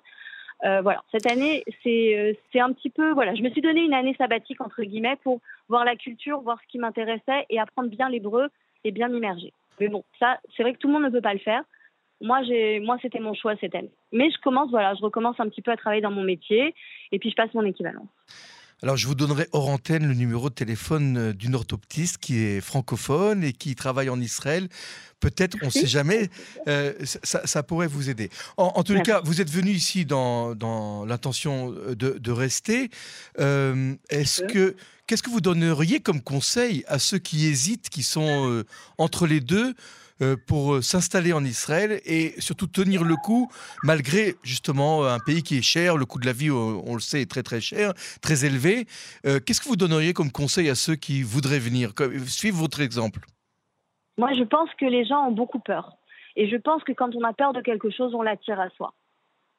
Euh, 0.63 0.81
voilà, 0.81 1.03
cette 1.11 1.25
année, 1.25 1.63
euh, 1.87 2.33
c'est 2.51 2.59
un 2.59 2.71
petit 2.71 2.91
peu, 2.91 3.11
voilà, 3.13 3.33
je 3.33 3.41
me 3.41 3.49
suis 3.49 3.61
donné 3.61 3.81
une 3.81 3.93
année 3.93 4.15
sabbatique 4.17 4.61
entre 4.61 4.83
guillemets 4.83 5.17
pour 5.23 5.39
voir 5.67 5.85
la 5.85 5.95
culture, 5.95 6.41
voir 6.41 6.59
ce 6.61 6.67
qui 6.67 6.77
m'intéressait 6.77 7.45
et 7.49 7.59
apprendre 7.59 7.89
bien 7.89 8.09
l'hébreu 8.09 8.49
et 8.83 8.91
bien 8.91 9.07
m'immerger. 9.07 9.53
Mais 9.79 9.87
bon, 9.87 10.03
ça, 10.19 10.39
c'est 10.55 10.63
vrai 10.63 10.73
que 10.73 10.77
tout 10.77 10.87
le 10.87 10.93
monde 10.93 11.03
ne 11.03 11.09
peut 11.09 11.21
pas 11.21 11.33
le 11.33 11.39
faire. 11.39 11.63
Moi, 12.21 12.41
moi, 12.81 12.97
c'était 13.01 13.19
mon 13.19 13.33
choix 13.33 13.55
cette 13.59 13.73
année. 13.73 13.91
Mais 14.11 14.29
je 14.29 14.37
commence, 14.41 14.69
voilà, 14.69 14.93
je 14.93 15.01
recommence 15.01 15.39
un 15.39 15.49
petit 15.49 15.63
peu 15.63 15.71
à 15.71 15.77
travailler 15.77 16.03
dans 16.03 16.11
mon 16.11 16.21
métier 16.21 16.75
et 17.11 17.17
puis 17.17 17.31
je 17.31 17.35
passe 17.35 17.51
mon 17.55 17.65
équivalence. 17.65 18.07
Alors, 18.83 18.97
je 18.97 19.05
vous 19.05 19.13
donnerai 19.13 19.47
hors 19.51 19.69
antenne 19.69 20.07
le 20.07 20.15
numéro 20.15 20.49
de 20.49 20.55
téléphone 20.55 21.17
euh, 21.17 21.33
d'une 21.33 21.53
orthoptiste 21.53 22.17
qui 22.17 22.39
est 22.39 22.61
francophone 22.61 23.43
et 23.43 23.53
qui 23.53 23.75
travaille 23.75 24.09
en 24.09 24.19
Israël. 24.19 24.69
Peut-être, 25.19 25.55
on 25.61 25.67
ne 25.67 25.71
sait 25.71 25.85
jamais, 25.85 26.31
euh, 26.67 26.93
ça, 27.03 27.61
pourrait 27.61 27.85
vous 27.85 28.09
aider. 28.09 28.31
En, 28.57 28.81
tous 28.81 28.93
les 28.93 29.03
cas, 29.03 29.21
vous 29.23 29.39
êtes 29.39 29.51
venu 29.51 29.69
ici 29.69 30.03
dans, 30.03 30.55
dans 30.55 31.05
l'intention 31.05 31.69
de, 31.69 31.93
de, 31.93 32.31
rester. 32.31 32.89
Euh, 33.37 33.93
est-ce 34.09 34.41
que 34.41 34.75
qu'est-ce 35.05 35.21
que 35.21 35.29
vous 35.29 35.41
donneriez 35.41 35.99
comme 35.99 36.21
conseil 36.21 36.83
à 36.87 36.97
ceux 36.97 37.19
qui 37.19 37.45
hésitent, 37.45 37.89
qui 37.89 38.01
sont 38.01 38.63
entre 38.97 39.27
les 39.27 39.41
deux 39.41 39.67
euh, 39.67 39.73
pour 40.47 40.75
euh, 40.75 40.81
s'installer 40.81 41.33
en 41.33 41.43
Israël 41.43 41.99
et 42.05 42.33
surtout 42.39 42.67
tenir 42.67 43.03
le 43.03 43.15
coup 43.15 43.49
malgré 43.83 44.35
justement 44.43 45.03
un 45.05 45.19
pays 45.19 45.43
qui 45.43 45.57
est 45.57 45.61
cher, 45.61 45.97
le 45.97 46.05
coût 46.05 46.19
de 46.19 46.25
la 46.25 46.33
vie, 46.33 46.51
on, 46.51 46.93
le 46.93 46.99
sait, 46.99 47.21
est 47.21 47.29
très 47.29 47.43
très 47.43 47.61
cher, 47.61 47.93
très 48.21 48.45
élevé. 48.45 48.85
Euh, 49.25 49.39
qu'est-ce 49.39 49.61
que 49.61 49.67
vous 49.67 49.75
donneriez 49.75 50.13
comme 50.13 50.31
conseil 50.31 50.69
à 50.69 50.75
ceux 50.75 50.95
qui 50.95 51.23
voudraient 51.23 51.59
venir? 51.59 51.93
Suivez 52.27 52.55
votre 52.55 52.81
exemple. 52.81 53.21
Moi, 54.17 54.33
je 54.33 54.43
pense 54.43 54.69
que 54.79 54.85
les 54.85 55.05
gens 55.05 55.27
ont 55.27 55.31
beaucoup 55.31 55.59
peur. 55.59 55.93
Et 56.35 56.49
je 56.49 56.55
pense 56.55 56.83
que 56.83 56.91
quand 56.91 57.15
on 57.15 57.23
a 57.23 57.33
peur 57.33 57.53
de 57.53 57.61
quelque 57.61 57.89
chose, 57.89 58.13
on 58.13 58.21
l'attire 58.21 58.59
à 58.59 58.69
soi. 58.71 58.93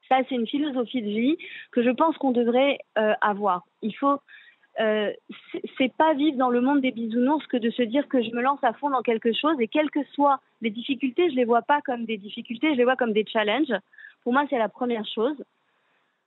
Ça, 0.08 0.18
c'est 0.28 0.34
une 0.34 0.46
philosophie 0.46 1.02
de 1.02 1.08
vie 1.08 1.36
que 1.72 1.82
je 1.82 1.90
pense 1.90 2.16
qu'on 2.18 2.32
devrait 2.32 2.78
avoir. 3.20 3.64
Il 3.82 3.94
faut 3.96 4.18
euh, 4.80 5.12
c'est 5.76 5.92
pas 5.96 6.14
vivre 6.14 6.38
dans 6.38 6.48
le 6.48 6.60
monde 6.62 6.80
des 6.80 6.92
bisounours 6.92 7.46
que 7.46 7.58
de 7.58 7.70
se 7.70 7.82
dire 7.82 8.08
que 8.08 8.22
je 8.22 8.30
me 8.30 8.40
lance 8.40 8.62
à 8.62 8.72
fond 8.72 8.88
dans 8.88 9.02
quelque 9.02 9.32
chose 9.32 9.56
et 9.60 9.68
quelles 9.68 9.90
que 9.90 10.02
soient 10.14 10.40
les 10.62 10.70
difficultés, 10.70 11.28
je 11.30 11.36
les 11.36 11.44
vois 11.44 11.62
pas 11.62 11.82
comme 11.82 12.06
des 12.06 12.16
difficultés, 12.16 12.70
je 12.72 12.78
les 12.78 12.84
vois 12.84 12.96
comme 12.96 13.12
des 13.12 13.26
challenges. 13.26 13.74
Pour 14.22 14.32
moi, 14.32 14.46
c'est 14.48 14.58
la 14.58 14.68
première 14.68 15.06
chose 15.06 15.36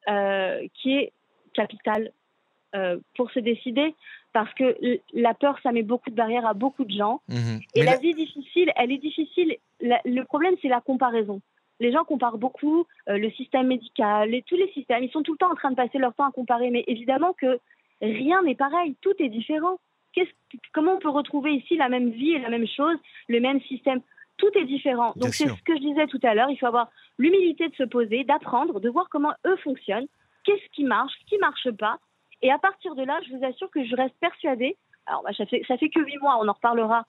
euh, 0.10 0.68
qui 0.76 0.94
est 0.98 1.14
capitale 1.54 2.12
euh, 2.76 3.00
pour 3.16 3.32
se 3.32 3.40
décider 3.40 3.96
parce 4.34 4.54
que 4.54 4.76
la 5.14 5.34
peur, 5.34 5.58
ça 5.64 5.72
met 5.72 5.82
beaucoup 5.82 6.10
de 6.10 6.16
barrières 6.16 6.46
à 6.46 6.54
beaucoup 6.54 6.84
de 6.84 6.92
gens. 6.92 7.22
Mhm. 7.30 7.62
Et 7.74 7.84
la, 7.84 7.96
vie 7.96 8.14
difficile, 8.14 8.70
elle 8.76 8.92
est 8.92 8.98
difficile. 8.98 9.56
le 9.80 10.24
problème, 10.24 10.56
c'est 10.62 10.68
la 10.68 10.82
comparaison. 10.82 11.42
Les 11.80 11.94
gens 11.94 12.04
comparent 12.04 12.38
beaucoup 12.38 12.86
euh, 13.08 13.18
le 13.18 13.32
système 13.32 13.68
médical 13.68 14.34
et 14.34 14.42
tous 14.42 14.58
les 14.58 14.70
systèmes. 14.74 15.04
Ils 15.04 15.12
sont 15.12 15.24
tout 15.24 15.32
le 15.32 15.38
temps 15.38 15.52
en 15.52 15.56
train 15.56 15.72
de 15.72 15.78
passer 15.78 15.98
leur 15.98 16.14
temps 16.14 16.28
à 16.28 16.32
comparer. 16.32 16.70
Mais 16.70 16.84
évidemment 16.88 17.32
que 17.32 17.60
rien 18.02 18.44
n'est 18.44 18.56
pareil. 18.56 18.98
Tout 19.00 19.14
est 19.20 19.30
différent. 19.30 19.78
comment 20.74 20.96
on 20.96 21.00
peut 21.00 21.10
retrouver 21.10 21.54
ici 21.54 21.78
la 21.78 21.88
même 21.88 22.10
vie 22.10 22.32
et 22.32 22.40
la 22.40 22.50
même 22.50 22.68
chose, 22.68 22.98
le 23.30 23.40
même 23.40 23.62
système 23.62 24.02
Tout 24.38 24.50
est 24.56 24.66
différent. 24.66 25.14
Donc 25.16 25.34
c'est 25.34 25.48
ce 25.48 25.64
que 25.64 25.76
je 25.76 25.82
disais 25.82 26.08
tout 26.08 26.20
à 26.24 26.34
l'heure. 26.34 26.50
Il 26.50 26.58
faut 26.58 26.66
avoir 26.66 26.90
l'humilité 27.18 27.70
de 27.70 27.76
se 27.76 27.84
poser, 27.84 28.24
d'apprendre, 28.24 28.80
de 28.80 28.90
voir 28.90 29.08
comment 29.10 29.34
eux 29.46 29.56
fonctionnent, 29.58 30.08
qu'est-ce 30.44 30.70
qui 30.74 30.84
marche, 30.84 31.14
ce 31.22 31.26
qui 31.30 31.38
marche 31.38 31.72
pas. 31.72 31.98
Et 32.42 32.52
à 32.52 32.58
partir 32.58 32.96
de 32.96 33.04
là, 33.04 33.20
je 33.28 33.36
vous 33.36 33.46
assure 33.46 33.70
que 33.72 33.86
je 33.86 33.96
reste 33.96 34.16
persuadée. 34.20 34.78
Alors, 35.06 35.24
bah, 35.24 35.32
ça 35.38 35.46
fait, 35.46 35.62
ça 35.68 35.78
fait 35.78 35.90
que 35.90 36.00
huit 36.00 36.18
mois, 36.18 36.38
on 36.42 36.48
en 36.48 36.54
reparlera 36.54 37.06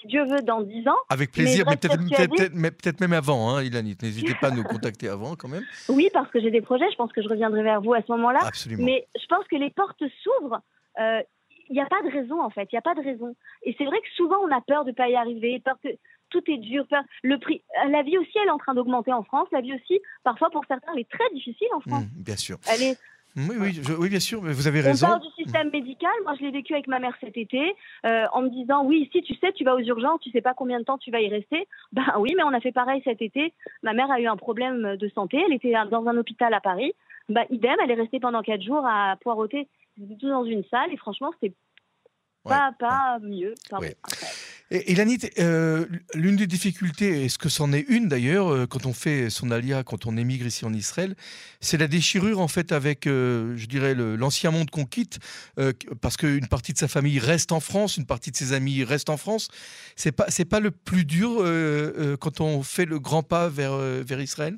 si 0.00 0.06
Dieu 0.06 0.24
veut, 0.24 0.40
dans 0.40 0.62
dix 0.62 0.86
ans. 0.88 0.96
Avec 1.08 1.32
plaisir, 1.32 1.64
mais, 1.66 2.70
peut-être 2.70 3.00
même 3.00 3.12
avant, 3.12 3.50
hein, 3.50 3.62
Ilanit. 3.62 3.96
N'hésitez 4.02 4.34
pas 4.40 4.48
à 4.48 4.50
nous 4.50 4.64
contacter 4.64 5.08
avant 5.08 5.36
quand 5.36 5.48
même. 5.48 5.64
Oui, 5.88 6.08
parce 6.12 6.30
que 6.30 6.40
j'ai 6.40 6.50
des 6.50 6.62
projets, 6.62 6.90
je 6.90 6.96
pense 6.96 7.12
que 7.12 7.22
je 7.22 7.28
reviendrai 7.28 7.62
vers 7.62 7.80
vous 7.80 7.94
à 7.94 8.02
ce 8.02 8.10
moment-là. 8.12 8.40
Absolument. 8.42 8.84
Mais 8.84 9.06
je 9.20 9.26
pense 9.26 9.46
que 9.46 9.56
les 9.56 9.70
portes 9.70 10.02
s'ouvrent. 10.22 10.60
Euh, 10.98 11.20
il 11.68 11.74
n'y 11.74 11.80
a 11.80 11.86
pas 11.86 12.02
de 12.02 12.10
raison, 12.10 12.42
en 12.42 12.50
fait. 12.50 12.68
Il 12.72 12.74
n'y 12.74 12.78
a 12.78 12.82
pas 12.82 12.94
de 12.94 13.02
raison. 13.02 13.34
Et 13.62 13.74
c'est 13.78 13.84
vrai 13.84 13.98
que 14.00 14.08
souvent, 14.16 14.38
on 14.42 14.50
a 14.50 14.60
peur 14.60 14.84
de 14.84 14.90
ne 14.90 14.94
pas 14.94 15.08
y 15.08 15.14
arriver, 15.14 15.60
peur 15.64 15.76
que 15.82 15.88
tout 16.32 16.42
est 16.50 16.58
dur. 16.58 16.84
Le 17.22 17.38
prix, 17.38 17.62
la 17.88 18.02
vie 18.02 18.18
aussi, 18.18 18.32
elle 18.42 18.48
est 18.48 18.52
en 18.52 18.58
train 18.58 18.74
d'augmenter 18.74 19.12
en 19.12 19.22
France. 19.22 19.48
La 19.52 19.60
vie 19.60 19.74
aussi, 19.74 20.00
parfois, 20.24 20.50
pour 20.50 20.64
certains, 20.66 20.92
elle 20.94 21.00
est 21.00 21.10
très 21.10 21.28
difficile 21.34 21.68
en 21.76 21.80
France. 21.80 22.04
Mmh, 22.04 22.22
bien 22.22 22.36
sûr. 22.36 22.58
Elle 22.68 22.82
est 22.82 22.96
oui, 23.34 23.56
oui, 23.58 23.80
oui, 23.98 24.08
bien 24.10 24.20
sûr, 24.20 24.42
vous 24.42 24.66
avez 24.66 24.82
raison. 24.82 25.06
On 25.06 25.10
parle 25.10 25.22
du 25.22 25.42
système 25.42 25.70
médical. 25.70 26.10
Moi, 26.24 26.34
je 26.38 26.44
l'ai 26.44 26.50
vécu 26.50 26.74
avec 26.74 26.86
ma 26.86 26.98
mère 26.98 27.16
cet 27.18 27.38
été, 27.38 27.74
euh, 28.04 28.26
en 28.32 28.42
me 28.42 28.50
disant 28.50 28.84
oui, 28.84 29.08
si 29.10 29.22
tu 29.22 29.34
sais, 29.36 29.52
tu 29.52 29.64
vas 29.64 29.74
aux 29.74 29.80
urgences, 29.80 30.20
tu 30.20 30.30
sais 30.30 30.42
pas 30.42 30.52
combien 30.52 30.78
de 30.78 30.84
temps 30.84 30.98
tu 30.98 31.10
vas 31.10 31.20
y 31.20 31.28
rester. 31.28 31.66
Ben 31.92 32.04
oui, 32.18 32.34
mais 32.36 32.42
on 32.42 32.52
a 32.52 32.60
fait 32.60 32.72
pareil 32.72 33.00
cet 33.04 33.22
été. 33.22 33.52
Ma 33.82 33.94
mère 33.94 34.10
a 34.10 34.20
eu 34.20 34.26
un 34.26 34.36
problème 34.36 34.96
de 34.96 35.08
santé. 35.10 35.42
Elle 35.46 35.54
était 35.54 35.72
dans 35.90 36.06
un 36.06 36.16
hôpital 36.16 36.52
à 36.52 36.60
Paris. 36.60 36.92
Ben, 37.28 37.44
idem, 37.50 37.76
elle 37.82 37.90
est 37.90 38.00
restée 38.00 38.20
pendant 38.20 38.42
quatre 38.42 38.62
jours 38.62 38.84
à 38.86 39.16
poireauter 39.20 39.68
tout 39.98 40.28
dans 40.28 40.44
une 40.44 40.64
salle. 40.64 40.92
Et 40.92 40.96
franchement, 40.96 41.32
c'était 41.40 41.54
pas, 42.44 42.72
pas 42.78 43.18
mieux. 43.20 43.54
Et, 44.74 44.94
Lanit, 44.94 45.18
euh, 45.38 45.84
l'une 46.14 46.36
des 46.36 46.46
difficultés, 46.46 47.26
est-ce 47.26 47.36
que 47.36 47.50
c'en 47.50 47.74
est 47.74 47.84
une 47.90 48.08
d'ailleurs, 48.08 48.48
euh, 48.48 48.66
quand 48.66 48.86
on 48.86 48.94
fait 48.94 49.28
son 49.28 49.50
alia, 49.50 49.82
quand 49.82 50.06
on 50.06 50.16
émigre 50.16 50.46
ici 50.46 50.64
en 50.64 50.72
Israël, 50.72 51.14
c'est 51.60 51.76
la 51.76 51.88
déchirure 51.88 52.40
en 52.40 52.48
fait 52.48 52.72
avec, 52.72 53.06
euh, 53.06 53.54
je 53.54 53.66
dirais, 53.66 53.94
l'ancien 53.94 54.50
monde 54.50 54.70
qu'on 54.70 54.86
quitte, 54.86 55.18
parce 56.00 56.16
qu'une 56.16 56.46
partie 56.48 56.72
de 56.72 56.78
sa 56.78 56.88
famille 56.88 57.18
reste 57.18 57.52
en 57.52 57.60
France, 57.60 57.98
une 57.98 58.06
partie 58.06 58.30
de 58.30 58.36
ses 58.36 58.54
amis 58.54 58.82
reste 58.82 59.10
en 59.10 59.18
France. 59.18 59.48
C'est 59.94 60.12
pas, 60.12 60.24
c'est 60.28 60.46
pas 60.46 60.60
le 60.60 60.70
plus 60.70 61.04
dur 61.04 61.44
quand 62.18 62.40
on 62.40 62.62
fait 62.62 62.86
le 62.86 62.98
grand 62.98 63.22
pas 63.22 63.50
vers, 63.50 63.76
vers 63.76 64.20
Israël? 64.20 64.56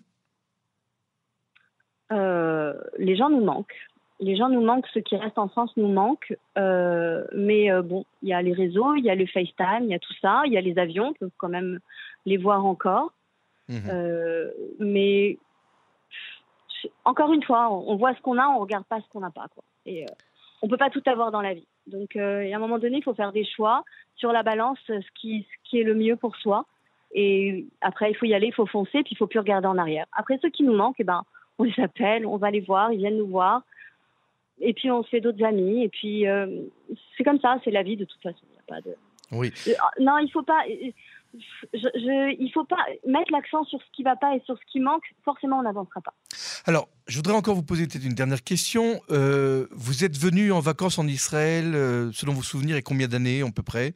Les 2.11 3.16
gens 3.16 3.30
nous 3.30 3.44
manquent 3.44 3.75
les 4.21 4.37
gens 4.37 4.49
nous 4.49 4.61
manquent, 4.61 4.87
ceux 4.94 5.00
qui 5.00 5.16
restent 5.16 5.38
en 5.38 5.49
France 5.49 5.73
nous 5.76 5.88
manquent. 5.88 6.37
Euh, 6.56 7.25
mais 7.35 7.71
euh, 7.71 7.83
bon, 7.83 8.04
il 8.23 8.28
y 8.28 8.33
a 8.33 8.42
les 8.42 8.52
réseaux, 8.52 8.94
il 8.94 9.04
y 9.04 9.11
a 9.11 9.14
le 9.14 9.26
FaceTime, 9.26 9.83
il 9.83 9.88
y 9.88 9.94
a 9.94 9.99
tout 9.99 10.14
ça, 10.21 10.42
il 10.47 10.52
y 10.52 10.59
a 10.59 10.61
les 10.61 10.78
avions, 10.78 11.09
on 11.09 11.12
peut 11.14 11.30
quand 11.37 11.49
même 11.49 11.80
les 12.26 12.37
voir 12.37 12.64
encore. 12.64 13.12
Mhm. 13.68 13.83
Euh, 13.90 14.50
mais 14.78 15.38
encore 17.04 17.33
une 17.33 17.42
fois, 17.42 17.73
on, 17.73 17.97
voit 17.97 18.14
ce 18.14 18.21
qu'on 18.21 18.38
a, 18.38 18.47
on 18.47 18.59
regarde 18.59 18.85
pas 18.85 19.00
ce 19.00 19.09
qu'on 19.09 19.21
n'a 19.21 19.30
pas. 19.30 19.49
Quoi. 19.49 19.64
Et 19.87 20.06
on 20.62 20.68
peut 20.68 20.76
pas 20.76 20.90
tout 20.90 21.02
avoir 21.06 21.30
dans 21.30 21.40
la 21.40 21.54
vie. 21.54 21.66
Donc, 21.87 22.16
à 22.16 22.23
un 22.23 22.59
moment 22.59 22.78
donné, 22.78 22.99
il 22.99 23.02
faut 23.02 23.14
faire 23.14 23.33
des 23.33 23.44
choix 23.44 23.85
sur 24.16 24.33
la 24.33 24.42
balance, 24.42 24.78
ce 24.87 25.11
qui, 25.14 25.47
ce 25.50 25.68
qui 25.68 25.80
est 25.80 25.85
le 25.85 25.94
mieux 25.94 26.16
pour 26.16 26.37
soi. 26.37 26.66
Et 27.12 27.66
après, 27.80 28.11
il 28.11 28.14
faut 28.14 28.26
y 28.26 28.35
aller, 28.35 28.49
il 28.49 28.54
faut 28.54 28.66
foncer, 28.66 29.02
puis 29.02 29.12
il 29.12 29.16
faut 29.16 29.26
plus 29.26 29.38
regarder 29.38 29.66
en 29.66 29.78
arrière. 29.78 30.06
Après, 30.12 30.38
ceux 30.40 30.50
qui 30.50 30.62
nous 30.62 30.75
manquent, 30.75 30.97
eh 30.99 31.04
ben, 31.04 31.23
on 31.59 31.64
les 31.64 31.80
appelle, 31.80 32.26
on 32.26 32.37
va 32.37 32.50
les 32.50 32.61
voir, 32.61 32.92
ils 32.92 32.99
viennent 32.99 33.18
nous 33.18 33.28
voir 33.28 33.62
et 34.61 34.73
puis 34.73 34.90
on 34.90 35.02
se 35.02 35.08
fait 35.08 35.20
d'autres 35.20 35.44
amis, 35.44 35.82
et 35.82 35.88
puis 35.88 36.26
euh, 36.26 36.46
c'est 37.16 37.25
comme 37.25 37.40
ça, 37.40 37.58
c'est 37.64 37.70
la 37.70 37.82
vie 37.82 37.96
de 37.96 38.04
toute 38.04 38.23
façon. 38.23 38.44
Il 38.52 38.58
a 38.58 38.76
pas 38.76 38.80
de... 38.80 38.94
Oui. 39.32 39.52
Euh, 39.68 39.73
non, 40.00 40.18
il 40.18 40.30
faut 40.30 40.42
pas. 40.42 40.62
Je, 41.73 42.37
il 42.38 42.50
faut 42.52 42.64
pas 42.64 42.84
mettre 43.06 43.32
l'accent 43.32 43.64
sur 43.64 43.80
ce 43.80 43.87
qui 43.92 44.04
va 44.04 44.14
pas 44.14 44.37
et 44.37 44.42
sur 44.44 44.56
ce 44.56 44.62
qui 44.70 44.78
manque. 44.78 45.02
Forcément, 45.25 45.58
on 45.58 45.62
n'avancera 45.62 46.00
pas. 46.00 46.14
Alors, 46.66 46.88
je 47.08 47.16
voudrais 47.16 47.34
encore 47.34 47.56
vous 47.56 47.64
poser 47.64 47.88
peut-être 47.88 48.04
une 48.04 48.14
dernière 48.14 48.44
question. 48.44 49.00
Euh, 49.11 49.66
vous 49.73 50.04
êtes 50.04 50.16
venu 50.16 50.52
en 50.52 50.61
vacances 50.61 50.99
en 50.99 51.06
Israël, 51.08 51.73
selon 52.12 52.34
vos 52.34 52.42
souvenirs, 52.42 52.76
et 52.76 52.82
combien 52.82 53.08
d'années 53.08 53.42
à 53.42 53.50
peu 53.50 53.62
près? 53.62 53.94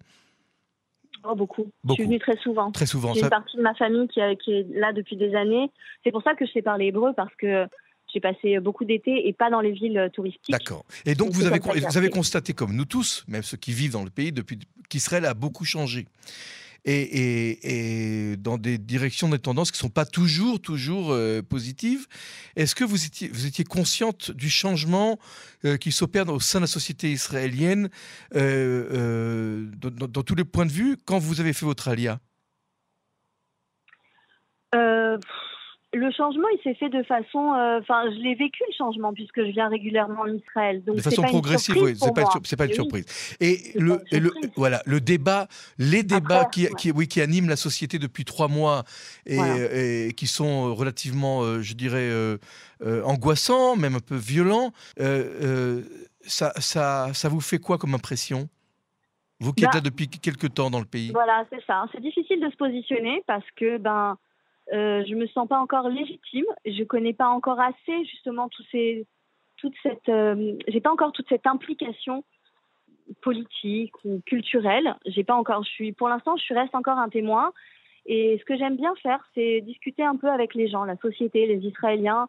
Oh, 1.25 1.35
beaucoup. 1.35 1.71
Je 1.89 1.95
suis 1.95 2.05
venue 2.05 2.19
très 2.19 2.37
souvent. 2.39 2.73
Très 2.73 2.87
souvent. 2.87 3.13
J'ai 3.15 3.21
une 3.21 3.29
partie 3.29 3.57
de 3.57 3.63
ma 3.63 3.75
famille 3.75 4.09
qui, 4.09 4.21
qui, 4.43 4.53
est 4.53 4.67
là 4.71 4.93
depuis 4.93 5.17
des 5.17 5.35
années. 5.35 5.71
C'est 6.03 6.11
pour 6.11 6.23
ça 6.23 6.35
que 6.35 6.47
je 6.47 6.53
sais 6.53 6.63
parler 6.63 6.87
hébreu, 6.87 7.13
parce 7.15 7.35
que 7.37 7.69
j'ai 8.13 8.21
passé 8.21 8.59
beaucoup 8.61 8.85
d'été 8.85 9.29
et 9.29 9.33
pas 9.33 9.51
dans 9.51 9.61
les 9.61 9.73
villes 9.73 10.11
touristiques. 10.13 10.51
D'accord. 10.51 10.85
Et 11.05 11.15
donc, 11.15 11.31
vous 11.31 11.47
avez, 11.47 11.59
vous 11.59 11.99
avez 11.99 12.11
constaté, 12.11 12.53
comme 12.55 12.75
nous 12.75 12.85
tous, 12.85 13.25
même 13.29 13.43
ceux 13.43 13.57
qui 13.57 13.73
vivent 13.73 13.93
dans 13.93 14.05
le 14.05 14.11
pays, 14.11 14.33
depuis 14.33 14.59
qu'Israël 14.89 15.25
a 15.25 15.35
beaucoup 15.35 15.65
changé. 15.65 16.07
Et, 16.85 18.31
et, 18.33 18.37
dans 18.37 18.57
des 18.57 18.79
directions, 18.79 19.29
des 19.29 19.39
tendances 19.39 19.71
qui 19.71 19.77
ne 19.77 19.89
sont 19.89 19.91
pas 19.91 20.07
toujours, 20.07 20.61
toujours 20.61 21.13
euh, 21.13 21.43
positives. 21.43 22.07
Est-ce 22.57 22.75
que 22.75 22.85
vous 22.85 23.05
étiez, 23.05 23.29
vous 23.29 23.47
étiez 23.47 23.65
consciente 23.65 24.31
du 24.31 24.49
changement 24.49 25.19
euh, 25.65 25.77
qui 25.77 25.93
s'opère 25.93 26.29
au 26.29 26.41
sein 26.41 26.61
de 26.61 26.63
la 26.63 26.69
société 26.69 27.11
israélienne 27.11 27.91
euh, 28.35 29.67
dans, 29.77 30.07
dans, 30.07 30.23
tous 30.23 30.35
les 30.35 30.45
points 30.45 30.67
de 30.67 30.73
vue 30.73 30.97
quand 31.05 31.19
vous 31.19 31.41
avez 31.41 31.53
fait 31.53 31.67
votre 31.67 31.89
alia? 31.89 32.21
Le 35.95 36.11
changement, 36.11 36.47
il 36.53 36.61
s'est 36.63 36.75
fait 36.75 36.91
de 36.91 37.03
façon. 37.03 37.55
Euh, 37.55 37.81
enfin, 37.81 38.05
je 38.11 38.23
l'ai 38.23 38.35
vécu 38.35 38.63
le 38.69 38.75
changement 38.77 39.15
puisque 39.15 39.41
je 39.41 39.51
viens 39.51 39.69
régulièrement 39.69 40.21
en 40.21 40.27
Israël. 40.27 40.85
Donc 40.85 40.97
de 40.97 41.01
façon 41.01 41.23
progressive, 41.23 41.77
oui, 41.79 41.97
c'est 41.97 42.15
pas, 42.15 42.25
pas, 42.25 42.67
une 42.67 42.75
surprise. 42.75 43.07
Et, 43.41 43.73
le, 43.75 44.01
le, 44.13 44.31
voilà, 44.57 44.83
le 44.85 45.01
débat, 45.01 45.49
les 45.79 46.03
débats 46.03 46.45
qui, 46.45 46.67
qui, 46.77 46.91
oui, 46.91 47.09
qui 47.09 47.23
animent 47.23 47.49
la 47.49 47.57
société 47.57 47.99
depuis 47.99 48.27
trois 48.27 48.49
mois 48.49 48.85
et, 49.25 50.13
qui 50.15 50.27
sont 50.27 50.75
relativement, 50.75 51.43
euh, 51.43 51.63
je 51.63 51.73
dirais, 51.73 52.11
euh, 52.11 52.37
angoissants, 53.05 53.77
même 53.77 53.95
un 53.95 54.01
peu 54.01 54.17
violents, 54.17 54.73
ça, 56.21 56.53
ça, 56.59 57.15
ça 57.15 57.29
vous 57.31 57.41
fait 57.41 57.59
quoi 57.59 57.79
comme 57.79 57.95
impression 57.95 58.49
vous 59.41 59.53
qui 59.53 59.63
êtes 59.65 59.71
bah 59.71 59.77
là 59.77 59.83
depuis 59.83 60.09
quelques 60.09 60.53
temps 60.53 60.69
dans 60.69 60.81
le 60.81 60.85
pays? 60.85 61.13
Voilà, 61.13 61.45
c'est 61.49 61.65
ça. 61.65 61.87
C'est 61.93 62.01
difficile 62.01 62.41
de 62.41 62.51
se 62.51 62.57
positionner 62.57 63.23
parce 63.29 63.45
que 63.55 63.79
ben 63.79 64.19
euh, 64.73 65.05
je 65.07 65.15
me 65.15 65.27
sens 65.29 65.49
pas 65.49 65.59
encore 65.59 65.89
légitime. 65.89 66.45
Je 66.65 66.85
connais 66.85 67.13
pas 67.13 67.29
encore 67.29 67.61
assez 67.61 68.05
justement 68.05 68.49
tous 68.49 68.65
ces, 68.71 69.07
toute 69.57 69.75
cette, 69.83 70.09
euh, 70.09 70.57
j'ai 70.69 70.81
pas 70.81 70.93
encore 70.93 71.13
toute 71.13 71.29
cette 71.29 71.47
implication 71.47 72.25
politique 73.23 73.93
ou 74.05 74.21
culturelle. 74.27 74.95
J'ai 75.07 75.25
pas 75.25 75.35
encore. 75.35 75.65
Pour 75.97 76.09
l'instant, 76.09 76.37
je 76.37 76.55
reste 76.55 76.75
encore 76.75 76.99
un 76.99 77.09
témoin. 77.09 77.53
Et 78.07 78.39
ce 78.39 78.45
que 78.45 78.57
j'aime 78.57 78.77
bien 78.77 78.95
faire, 79.03 79.23
c'est 79.35 79.61
discuter 79.61 80.03
un 80.03 80.17
peu 80.17 80.29
avec 80.29 80.55
les 80.55 80.69
gens, 80.69 80.85
la 80.85 80.97
société, 80.97 81.47
les 81.47 81.67
Israéliens, 81.67 82.29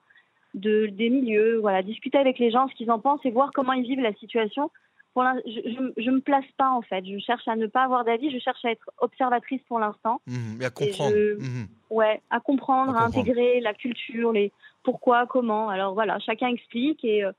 de, 0.54 0.88
des 0.88 1.10
milieux, 1.10 1.58
voilà, 1.60 1.84
discuter 1.84 2.18
avec 2.18 2.40
les 2.40 2.52
gens 2.52 2.68
ce 2.68 2.76
qu'ils 2.76 2.92
en 2.92 3.00
pensent 3.00 3.24
et 3.24 3.32
voir 3.32 3.52
comment 3.54 3.74
ils 3.74 3.84
vivent 3.84 4.02
la 4.02 4.14
situation 4.16 4.72
pour 5.20 5.42
je 5.46 6.10
ne 6.10 6.16
me 6.16 6.22
place 6.22 6.46
pas 6.58 6.70
en 6.70 6.82
fait. 6.82 7.04
Je 7.06 7.20
cherche 7.20 7.48
à 7.48 7.56
ne 7.56 7.68
pas 7.68 7.84
avoir 7.84 8.06
d'avis, 8.06 8.32
je 8.32 8.40
cherche 8.40 8.64
à 8.64 8.72
être 8.72 8.90
observatrice 9.00 9.62
pour 9.68 9.80
l'instant. 9.80 10.22
Mmh, 10.28 10.62
et 10.62 10.66
à 10.66 10.70
comprendre. 10.70 11.16
Mmh. 11.16 11.68
Ouais, 11.90 12.22
à 12.30 12.40
comprendre, 12.40 12.96
à, 12.96 13.04
intégrer 13.04 13.60
la 13.60 13.74
culture, 13.74 14.32
les 14.32 14.52
pourquoi, 14.84 15.26
comment. 15.28 15.70
Alors 15.70 15.94
voilà, 15.94 16.20
chacun 16.20 16.48
explique 16.48 17.04
et 17.04 17.24
euh, 17.24 17.32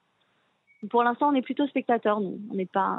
pour 0.91 1.03
l'instant 1.03 1.31
on 1.31 1.35
est 1.35 1.43
plutôt 1.43 1.67
spectateur, 1.69 2.21
nous. 2.21 2.39
On 2.51 2.55
n'est 2.55 2.67
pas. 2.67 2.99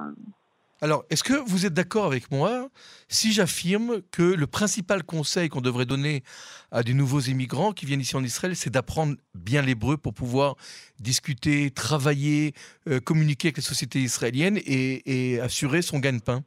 Alors, 0.84 1.04
est-ce 1.12 1.24
que 1.24 1.36
vous 1.48 1.68
êtes 1.68 1.76
d'accord 1.76 2.06
avec 2.06 2.32
moi 2.32 2.68
si 3.08 3.32
j'affirme 3.32 4.02
que 4.12 4.24
le 4.24 4.48
principal 4.48 5.04
conseil 5.04 5.48
qu'on 5.48 5.62
devrait 5.62 5.86
donner 5.86 6.24
à 6.72 6.82
des 6.82 6.96
nouveaux 6.96 7.20
immigrants 7.20 7.72
qui 7.72 7.86
viennent 7.86 8.02
ici 8.02 8.16
en 8.16 8.24
Israël, 8.24 8.56
c'est 8.56 8.72
d'apprendre 8.72 9.14
bien 9.36 9.62
l'hébreu 9.62 9.98
pour 9.98 10.16
pouvoir 10.16 10.56
discuter, 11.00 11.70
travailler, 11.70 12.54
euh, 12.88 13.00
communiquer 13.00 13.50
avec 13.50 13.58
la 13.58 13.64
société 13.64 14.00
israélienne 14.00 14.58
et, 14.66 15.40
assurer 15.40 15.84
son 15.84 16.00
gagne-pain? 16.00 16.40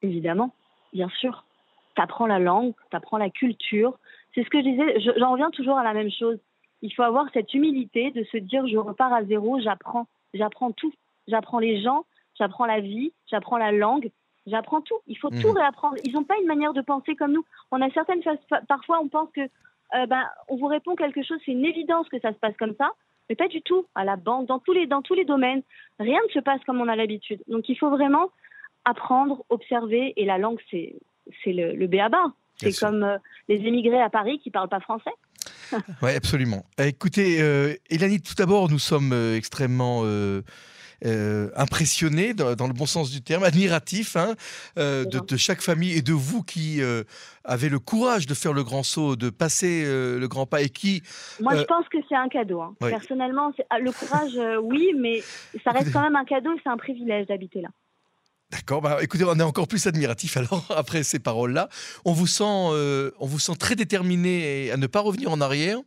Évidemment, 0.00 0.54
bien 0.94 1.10
sûr. 1.20 1.44
Tu 1.96 2.00
apprends 2.00 2.26
la 2.26 2.38
langue, 2.38 2.72
tu 2.90 2.96
apprends 2.96 3.18
la 3.18 3.28
culture. 3.28 3.98
C'est 4.34 4.42
ce 4.42 4.48
que 4.48 4.58
je 4.58 4.70
disais, 4.70 5.12
j'en 5.18 5.32
reviens 5.32 5.50
toujours 5.50 5.76
à 5.76 5.84
la 5.84 5.92
même 5.92 6.10
chose. 6.10 6.38
Il 6.80 6.94
faut 6.94 7.02
avoir 7.02 7.26
cette 7.34 7.52
humilité 7.52 8.10
de 8.12 8.24
se 8.32 8.38
dire 8.38 8.66
je 8.66 8.78
repars 8.78 9.12
à 9.12 9.22
zéro, 9.24 9.60
j'apprends, 9.60 10.06
j'apprends 10.32 10.72
tout. 10.72 10.94
J'apprends 11.28 11.58
les 11.58 11.82
gens, 11.82 12.06
j'apprends 12.40 12.66
la 12.66 12.80
vie, 12.80 13.12
j'apprends 13.30 13.58
la 13.58 13.70
langue, 13.70 14.10
j'apprends 14.46 14.80
tout. 14.80 14.98
Il 15.06 15.16
faut 15.16 15.30
tout 15.30 15.50
mhm. 15.50 15.58
réapprendre. 15.58 15.96
Ils 16.04 16.12
n'ont 16.12 16.24
pas 16.24 16.34
une 16.40 16.46
manière 16.46 16.72
de 16.72 16.80
penser 16.80 17.14
comme 17.14 17.32
nous. 17.32 17.44
On 17.70 17.80
a 17.80 17.90
certaines 17.90 18.22
parfois 18.66 19.00
on 19.00 19.08
pense 19.08 19.28
que 19.32 19.42
euh, 19.42 20.06
ben, 20.06 20.24
on 20.48 20.56
vous 20.56 20.66
répond 20.66 20.96
quelque 20.96 21.22
chose, 21.22 21.38
c'est 21.44 21.52
une 21.52 21.64
évidence 21.64 22.08
que 22.08 22.20
ça 22.20 22.32
se 22.32 22.38
passe 22.38 22.56
comme 22.58 22.74
ça, 22.78 22.92
mais 23.28 23.36
pas 23.36 23.48
du 23.48 23.62
tout. 23.62 23.86
À 23.94 24.04
la 24.04 24.16
banque, 24.16 24.46
dans 24.46 24.58
tous 24.58 24.72
les 24.72 24.86
dans 24.86 25.02
tous 25.02 25.14
les 25.14 25.24
domaines, 25.24 25.62
rien 25.98 26.18
ne 26.26 26.32
se 26.32 26.40
passe 26.40 26.60
comme 26.64 26.80
on 26.80 26.88
a 26.88 26.96
l'habitude. 26.96 27.42
Donc 27.48 27.68
il 27.68 27.76
faut 27.76 27.90
vraiment 27.90 28.30
apprendre, 28.84 29.44
observer, 29.50 30.14
et 30.16 30.24
la 30.24 30.38
langue 30.38 30.60
c'est 30.70 30.94
c'est 31.44 31.52
le, 31.52 31.74
le 31.74 31.86
béaba. 31.86 32.32
C'est 32.56 32.78
comme 32.78 33.02
euh, 33.02 33.16
les 33.48 33.56
émigrés 33.56 34.00
à 34.00 34.10
Paris 34.10 34.38
qui 34.42 34.50
parlent 34.50 34.68
pas 34.68 34.80
français. 34.80 35.10
oui, 36.02 36.10
absolument. 36.14 36.64
Écoutez, 36.78 37.40
euh, 37.40 37.74
Elanie, 37.88 38.20
tout 38.20 38.34
d'abord, 38.34 38.68
nous 38.68 38.78
sommes 38.78 39.12
euh, 39.12 39.36
extrêmement 39.36 40.02
euh, 41.04 41.50
impressionnés, 41.56 42.34
dans, 42.34 42.66
le 42.66 42.72
bon 42.72 42.86
sens 42.86 43.10
du 43.10 43.22
terme, 43.22 43.44
admiratifs 43.44 44.16
hein, 44.16 44.34
de, 44.76 45.36
chaque 45.36 45.60
famille 45.60 45.92
et 45.96 46.02
de 46.02 46.12
vous 46.12 46.42
qui 46.42 46.80
avez 47.44 47.68
le 47.68 47.78
courage 47.78 48.26
de 48.26 48.34
faire 48.34 48.52
le 48.52 48.64
grand 48.64 48.82
saut, 48.82 49.16
de 49.16 49.30
passer 49.30 49.84
le 49.84 50.26
grand 50.28 50.46
pas 50.46 50.62
et 50.62 50.68
qui... 50.68 51.02
Moi, 51.40 51.56
je 51.56 51.62
pense 51.62 51.88
que 51.88 51.98
c'est 52.08 52.16
un 52.16 52.28
cadeau. 52.28 52.60
Hein. 52.60 52.74
Personnellement, 52.80 53.52
ah, 53.70 53.78
le 53.78 53.92
courage, 53.92 54.38
oui, 54.62 54.92
mais 54.96 55.22
ça 55.64 55.70
reste 55.70 55.92
quand 55.92 56.02
même 56.02 56.16
un 56.16 56.24
cadeau 56.24 56.52
et 56.52 56.60
c'est 56.62 56.70
un 56.70 56.76
privilège 56.76 57.26
d'habiter 57.26 57.60
là. 57.60 57.68
D'accord. 58.50 58.82
Bah, 58.82 58.98
écoutez, 59.00 59.24
on 59.24 59.38
est 59.38 59.42
encore 59.42 59.68
plus 59.68 59.86
admiratif 59.86 60.36
alors 60.36 60.66
après 60.76 61.04
ces 61.04 61.20
paroles-là. 61.20 61.68
On 62.04 62.12
vous 62.12 62.26
sent, 62.26 62.42
euh, 62.44 63.12
on 63.20 63.26
vous 63.26 63.38
sent 63.38 63.54
très 63.56 63.76
déterminé 63.76 64.70
à 64.72 64.76
ne 64.76 64.86
pas 64.88 65.00
revenir 65.00 65.30
en 65.30 65.40
arrière, 65.40 65.78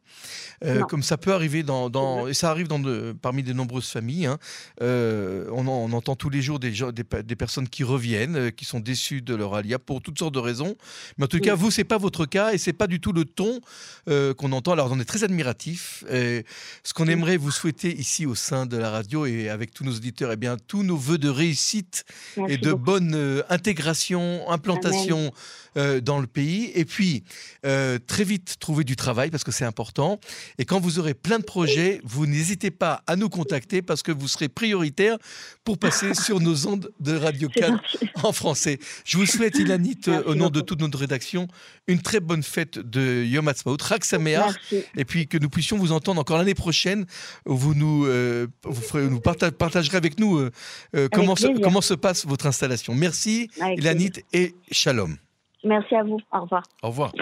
euh, 0.64 0.82
comme 0.84 1.04
ça 1.04 1.18
peut 1.18 1.34
arriver 1.34 1.64
dans, 1.64 2.28
et 2.28 2.34
ça 2.34 2.50
arrive 2.50 2.70
dans 2.70 2.80
de, 2.80 3.14
parmi 3.22 3.44
de 3.44 3.52
nombreuses 3.52 3.90
familles. 3.90 4.28
Hein. 4.28 4.38
Euh, 4.82 5.50
on, 5.52 5.92
entend 5.92 6.16
tous 6.16 6.30
les 6.30 6.42
jours 6.42 6.60
des, 6.60 6.72
des, 6.72 7.36
personnes 7.36 7.68
qui 7.68 7.84
reviennent, 7.84 8.52
qui 8.54 8.64
sont 8.64 8.80
déçues 8.80 9.22
de 9.22 9.36
leur 9.36 9.56
alia 9.56 9.78
pour 9.78 10.02
toutes 10.02 10.18
sortes 10.18 10.34
de 10.34 10.40
raisons. 10.40 10.76
Mais 11.18 11.26
en 11.26 11.28
tout 11.28 11.40
cas, 11.40 11.56
vous, 11.56 11.70
c'est 11.70 11.84
pas 11.84 11.98
votre 11.98 12.26
cas 12.26 12.54
et 12.54 12.58
c'est 12.58 12.74
pas 12.74 12.88
du 12.88 13.02
tout 13.02 13.12
le 13.12 13.26
ton 13.26 13.60
qu'on 14.06 14.52
entend. 14.54 14.72
Alors, 14.72 14.90
on 14.92 15.00
est 15.00 15.06
très 15.06 15.26
admiratif. 15.26 16.06
ce 16.08 16.94
qu'on 16.94 17.08
aimerait 17.08 17.38
vous 17.38 17.52
souhaiter 17.52 17.94
ici 17.94 18.26
au 18.26 18.36
sein 18.36 18.66
de 18.66 18.78
la 18.78 18.90
radio 18.90 19.26
et 19.26 19.50
avec 19.50 19.74
tous 19.74 19.84
nos 19.84 19.94
auditeurs, 19.94 20.32
et 20.32 20.36
eh 20.36 20.38
bien 20.38 20.56
tous 20.68 20.84
nos 20.84 20.98
voeux 20.98 21.18
de 21.18 21.30
réussite 21.30 22.06
et 22.54 22.58
de 22.58 22.74
bonne 22.74 23.14
euh, 23.16 23.42
intégration, 23.50 24.50
implantation 24.50 25.32
euh, 25.76 26.02
dans 26.02 26.20
le 26.20 26.28
pays. 26.28 26.72
Et 26.76 26.86
puis, 26.86 27.24
euh, 27.66 27.98
très 28.06 28.24
vite, 28.24 28.58
trouver 28.60 28.84
du 28.84 28.96
travail 28.96 29.32
parce 29.32 29.44
que 29.44 29.52
c'est 29.52 29.66
important. 29.66 30.20
Et 30.60 30.66
quand 30.66 30.80
vous 30.80 31.00
aurez 31.00 31.16
plein 31.16 31.40
de 31.40 31.44
projets, 31.44 32.00
vous 32.04 32.28
n'hésitez 32.28 32.70
pas 32.70 33.02
à 33.08 33.16
nous 33.16 33.30
contacter 33.30 33.82
parce 33.82 34.04
que 34.04 34.12
vous 34.12 34.28
serez 34.28 34.50
prioritaire 34.50 35.18
pour 35.64 35.80
passer 35.80 36.14
sur 36.26 36.40
nos 36.40 36.68
ondes 36.68 36.92
de 37.00 37.16
Radio 37.16 37.50
Cannes 37.50 37.80
en 38.22 38.32
français. 38.32 38.78
Je 39.04 39.18
vous 39.18 39.26
souhaite, 39.26 39.56
Ilanit, 39.56 40.02
au 40.28 40.36
nom 40.36 40.50
de 40.50 40.62
toute 40.62 40.80
notre 40.80 41.00
rédaction, 41.00 41.48
une 41.88 42.02
très 42.02 42.20
bonne 42.20 42.44
fête 42.44 42.78
de 42.78 43.24
Yom 43.24 43.48
Ha'atzmaut, 43.48 43.78
et 44.96 45.06
puis 45.06 45.28
que 45.28 45.38
nous 45.40 45.50
puissions 45.50 45.78
vous 45.78 45.92
entendre 45.92 46.22
encore 46.22 46.38
l'année 46.38 46.54
prochaine. 46.54 47.06
Vous 47.46 47.74
nous, 47.74 48.06
vous 48.64 48.82
ferez, 48.82 49.10
nous 49.10 49.20
partagerez 49.20 49.98
avec 49.98 50.20
nous 50.20 50.50
comment, 51.12 51.36
se, 51.36 51.60
comment 51.62 51.82
se 51.82 51.94
passe 51.96 52.26
votre 52.26 52.43
installation. 52.46 52.94
Merci, 52.94 53.50
Ilanit, 53.78 54.24
et 54.34 54.54
shalom. 54.72 55.18
Merci 55.64 55.96
à 55.96 56.04
vous. 56.04 56.20
Au 56.32 56.42
revoir. 56.42 56.64
Au 56.82 56.88
revoir. 56.90 57.14